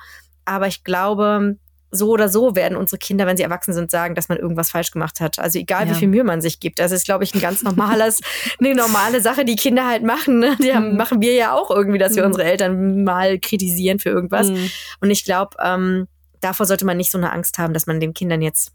[0.45, 1.57] Aber ich glaube,
[1.89, 4.91] so oder so werden unsere Kinder, wenn sie erwachsen sind, sagen, dass man irgendwas falsch
[4.91, 5.39] gemacht hat.
[5.39, 5.93] Also egal, Ja.
[5.93, 6.79] wie viel Mühe man sich gibt.
[6.79, 8.19] Das ist, glaube ich, ein ganz normales,
[8.59, 10.39] eine normale Sache, die Kinder halt machen.
[10.39, 10.57] Ne?
[10.61, 10.97] Die haben, Mhm.
[10.97, 12.27] machen wir ja auch irgendwie, dass wir Mhm.
[12.27, 14.49] unsere Eltern mal kritisieren für irgendwas.
[14.49, 14.69] Mhm.
[14.99, 16.07] Und ich glaube, ähm,
[16.41, 18.73] davor sollte man nicht so eine Angst haben, dass man den Kindern jetzt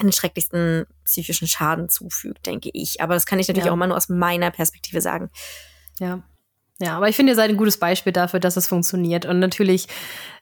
[0.00, 3.02] den schrecklichsten psychischen Schaden zufügt, denke ich.
[3.02, 3.72] Aber das kann ich natürlich Ja.
[3.72, 5.30] auch immer nur aus meiner Perspektive sagen.
[6.00, 6.22] Ja.
[6.82, 9.24] Ja, aber ich finde, ihr seid ein gutes Beispiel dafür, dass es funktioniert.
[9.24, 9.86] Und natürlich,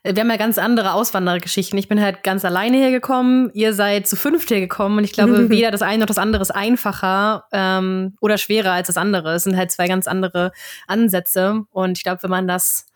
[0.01, 1.77] äh, wir haben ja ganz andere Auswanderergeschichten.
[1.77, 5.69] Ich bin halt ganz alleine hergekommen, ihr seid zu fünft hergekommen und ich glaube, weder
[5.69, 9.35] das eine noch das andere ist einfacher ähm, oder schwerer als das andere.
[9.35, 10.51] Es sind halt zwei ganz andere
[10.87, 11.61] Ansätze.
[11.69, 12.87] Und ich glaube, wenn man das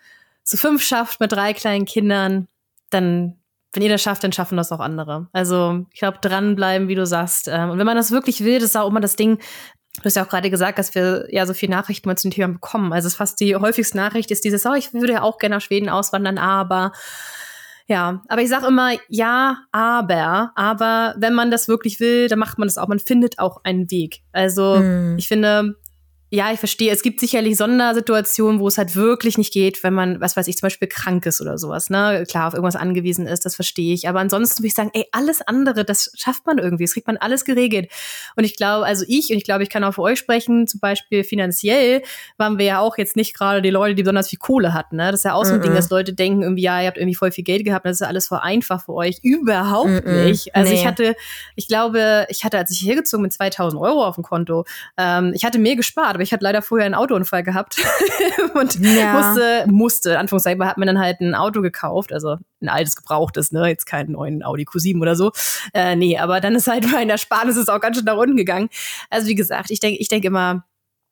[0.41, 2.47] zu fünf schafft mit drei kleinen Kindern,
[2.89, 3.35] dann,
[3.73, 5.27] wenn ihr das schafft, dann schaffen das auch andere.
[5.33, 7.47] Also ich glaube, dranbleiben, wie du sagst.
[7.47, 9.37] Ähm, und wenn man das wirklich will, das ist auch immer das Ding,
[9.97, 12.33] Du hast ja auch gerade gesagt, dass wir ja so viele Nachrichten mal zu den
[12.33, 12.93] Themen bekommen.
[12.93, 15.61] Also es fast die häufigste Nachricht ist dieses, oh, ich würde ja auch gerne nach
[15.61, 16.91] Schweden auswandern, aber
[17.87, 22.57] ja, aber ich sage immer ja, aber, aber wenn man das wirklich will, dann macht
[22.57, 22.87] man das auch.
[22.87, 24.21] Man findet auch einen Weg.
[24.31, 25.15] Also Hm.
[25.17, 25.75] ich finde,
[26.35, 30.19] ja, ich verstehe, es gibt sicherlich Sondersituationen, wo es halt wirklich nicht geht, wenn man,
[30.19, 32.23] was weiß ich, zum Beispiel krank ist oder sowas, ne?
[32.29, 34.07] Klar, auf irgendwas angewiesen ist, das verstehe ich.
[34.09, 37.17] Aber ansonsten würde ich sagen, ey, alles andere, das schafft man irgendwie, das kriegt man
[37.17, 37.89] alles geregelt.
[38.35, 40.79] Und ich glaube, also ich, und ich glaube, ich kann auch für euch sprechen, zum
[40.81, 42.01] Beispiel finanziell
[42.37, 45.11] waren wir ja auch jetzt nicht gerade die Leute, die besonders viel Kohle hatten, ne?
[45.11, 45.63] Das ist ja auch so ein Mhm.
[45.63, 48.01] Ding, dass Leute denken irgendwie, ja, ihr habt irgendwie voll viel Geld gehabt, das ist
[48.01, 49.19] ja alles voll einfach für euch.
[49.23, 50.25] Überhaupt Mhm.
[50.25, 50.53] nicht.
[50.55, 50.85] Also ich Nee.
[50.87, 51.15] hatte,
[51.55, 54.65] ich glaube, ich hatte, als ich hergezogen bin, 2000 Euro auf dem Konto.
[54.97, 57.77] Ähm, ich hatte mehr gespart, aber ich hatte leider vorher einen Autounfall gehabt
[58.53, 59.13] und Ja.
[59.13, 63.67] musste, musste, Anführungszeichen, hat mir dann halt ein Auto gekauft, also ein altes gebrauchtes, ne,
[63.67, 65.31] jetzt keinen neuen Audi Q7 oder so.
[65.73, 68.69] Äh, nee, aber dann ist halt mein Ersparnis ist auch ganz schön nach unten gegangen.
[69.09, 70.65] Also wie gesagt, ich denke, ich denke immer,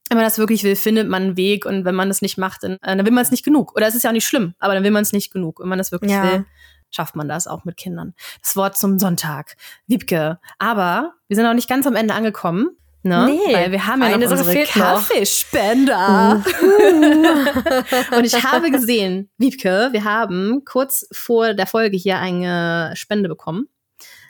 [0.10, 2.64] wenn man das wirklich will, findet man einen Weg und wenn man das nicht macht,
[2.64, 3.76] dann, äh, dann will man es nicht genug.
[3.76, 5.60] Oder es ist ja auch nicht schlimm, aber dann will man es nicht genug.
[5.62, 6.24] Wenn man das wirklich Ja.
[6.24, 6.46] will,
[6.92, 8.14] schafft man das auch mit Kindern.
[8.42, 9.56] Das Wort zum Sonntag.
[9.88, 10.40] Wiebke.
[10.60, 12.70] Aber wir sind auch nicht ganz am Ende angekommen.
[13.06, 13.26] Ne?
[13.48, 14.70] Nee, Weil wir haben ja eine noch Sache fehlt.
[14.70, 16.42] Kaffeespender.
[18.18, 23.68] Und ich habe gesehen, Wiebke, wir haben kurz vor der Folge hier eine Spende bekommen.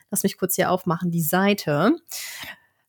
[0.10, 1.96] Lass mich kurz hier aufmachen, die Seite.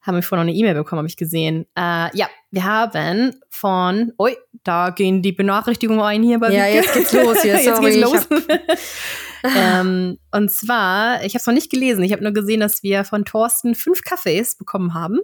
[0.01, 1.66] Haben wir vorhin noch eine E-Mail bekommen, habe ich gesehen.
[1.76, 6.74] Äh, ja, wir haben von, ui, da gehen die Benachrichtigungen ein hier bei Ja, Wiebke.
[6.76, 8.26] jetzt geht's los hier, jetzt sorry, geht's ich los.
[9.45, 13.05] ähm, und zwar, ich habe es noch nicht gelesen, ich habe nur gesehen, dass wir
[13.05, 15.20] von Thorsten fünf Kaffees bekommen haben.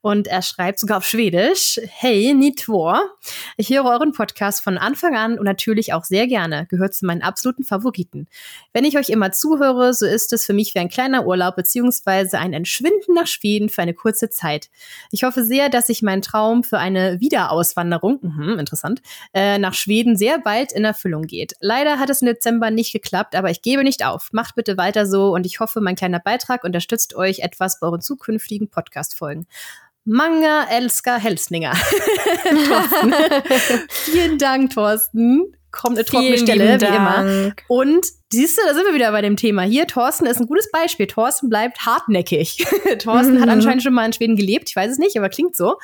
[0.00, 3.00] Und er schreibt sogar auf Schwedisch, hey, Nitor,
[3.56, 7.22] ich höre euren Podcast von Anfang an und natürlich auch sehr gerne, gehört zu meinen
[7.22, 8.26] absoluten Favoriten.
[8.72, 12.38] Wenn ich euch immer zuhöre, so ist es für mich wie ein kleiner Urlaub beziehungsweise
[12.38, 14.70] ein Entschwinden nach Schweden für eine kurze Zeit.
[15.12, 19.02] Ich hoffe sehr, dass sich mein Traum für eine Wiederauswanderung, mhm, interessant,
[19.32, 21.54] äh, nach Schweden sehr bald in Erfüllung geht.
[21.60, 24.30] Leider hat es im Dezember nicht geklappt, aber ich gebe nicht auf.
[24.32, 28.00] Macht bitte weiter so und ich hoffe, mein kleiner Beitrag unterstützt euch etwas bei euren
[28.00, 29.46] zukünftigen Podcast-Folgen.
[30.04, 31.72] Manga Elska Helsninger.
[32.66, 33.14] Thorsten.
[33.88, 35.56] Vielen Dank, Thorsten.
[35.70, 37.52] kommt eine trockene Vielen Stelle, wie immer.
[37.68, 39.62] Und siehst du, da sind wir wieder bei dem Thema.
[39.62, 41.06] Hier, Thorsten ist ein gutes Beispiel.
[41.06, 42.66] Thorsten bleibt hartnäckig.
[42.98, 43.52] Thorsten hat Mhm.
[43.52, 44.68] anscheinend schon mal in Schweden gelebt.
[44.70, 45.76] Ich weiß es nicht, aber klingt so.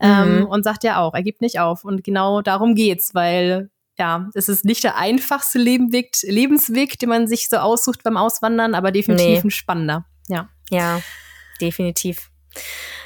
[0.00, 1.84] Ähm, und sagt ja auch, er gibt nicht auf.
[1.84, 3.70] Und genau darum geht's, weil
[4.00, 8.74] ja, es ist nicht der einfachste Lebenweg, Lebensweg, den man sich so aussucht beim Auswandern,
[8.74, 9.40] aber definitiv Nee.
[9.44, 10.06] ein spannender.
[10.28, 10.48] Ja.
[10.70, 11.00] Ja,
[11.60, 12.30] definitiv.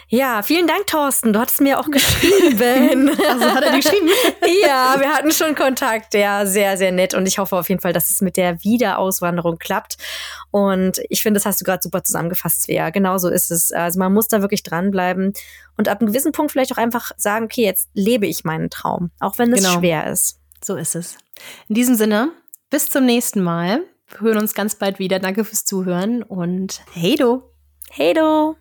[0.09, 1.33] Ja, vielen Dank, Thorsten.
[1.33, 3.11] Du hattest mir auch geschrieben.
[3.29, 4.09] Also hat er dir geschrieben?
[4.63, 6.15] ja, wir hatten schon Kontakt.
[6.15, 7.15] Ja, sehr, sehr nett.
[7.15, 9.97] Und ich hoffe auf jeden Fall, dass es mit der Wiederauswanderung klappt.
[10.51, 12.91] Und ich finde, das hast du gerade super zusammengefasst, Svea.
[12.91, 13.73] Genau so ist es.
[13.73, 15.33] Also man muss da wirklich dranbleiben
[15.77, 19.11] und ab einem gewissen Punkt vielleicht auch einfach sagen, okay, jetzt lebe ich meinen Traum,
[19.21, 19.81] auch wenn es Genau.
[19.81, 20.39] schwer ist.
[20.65, 21.19] So ist es.
[21.69, 22.33] In diesem Sinne,
[22.71, 23.85] bis zum nächsten Mal.
[24.09, 25.19] Wir hören uns ganz bald wieder.
[25.19, 27.51] Danke fürs Zuhören und hey do!
[27.91, 28.57] Hey, du!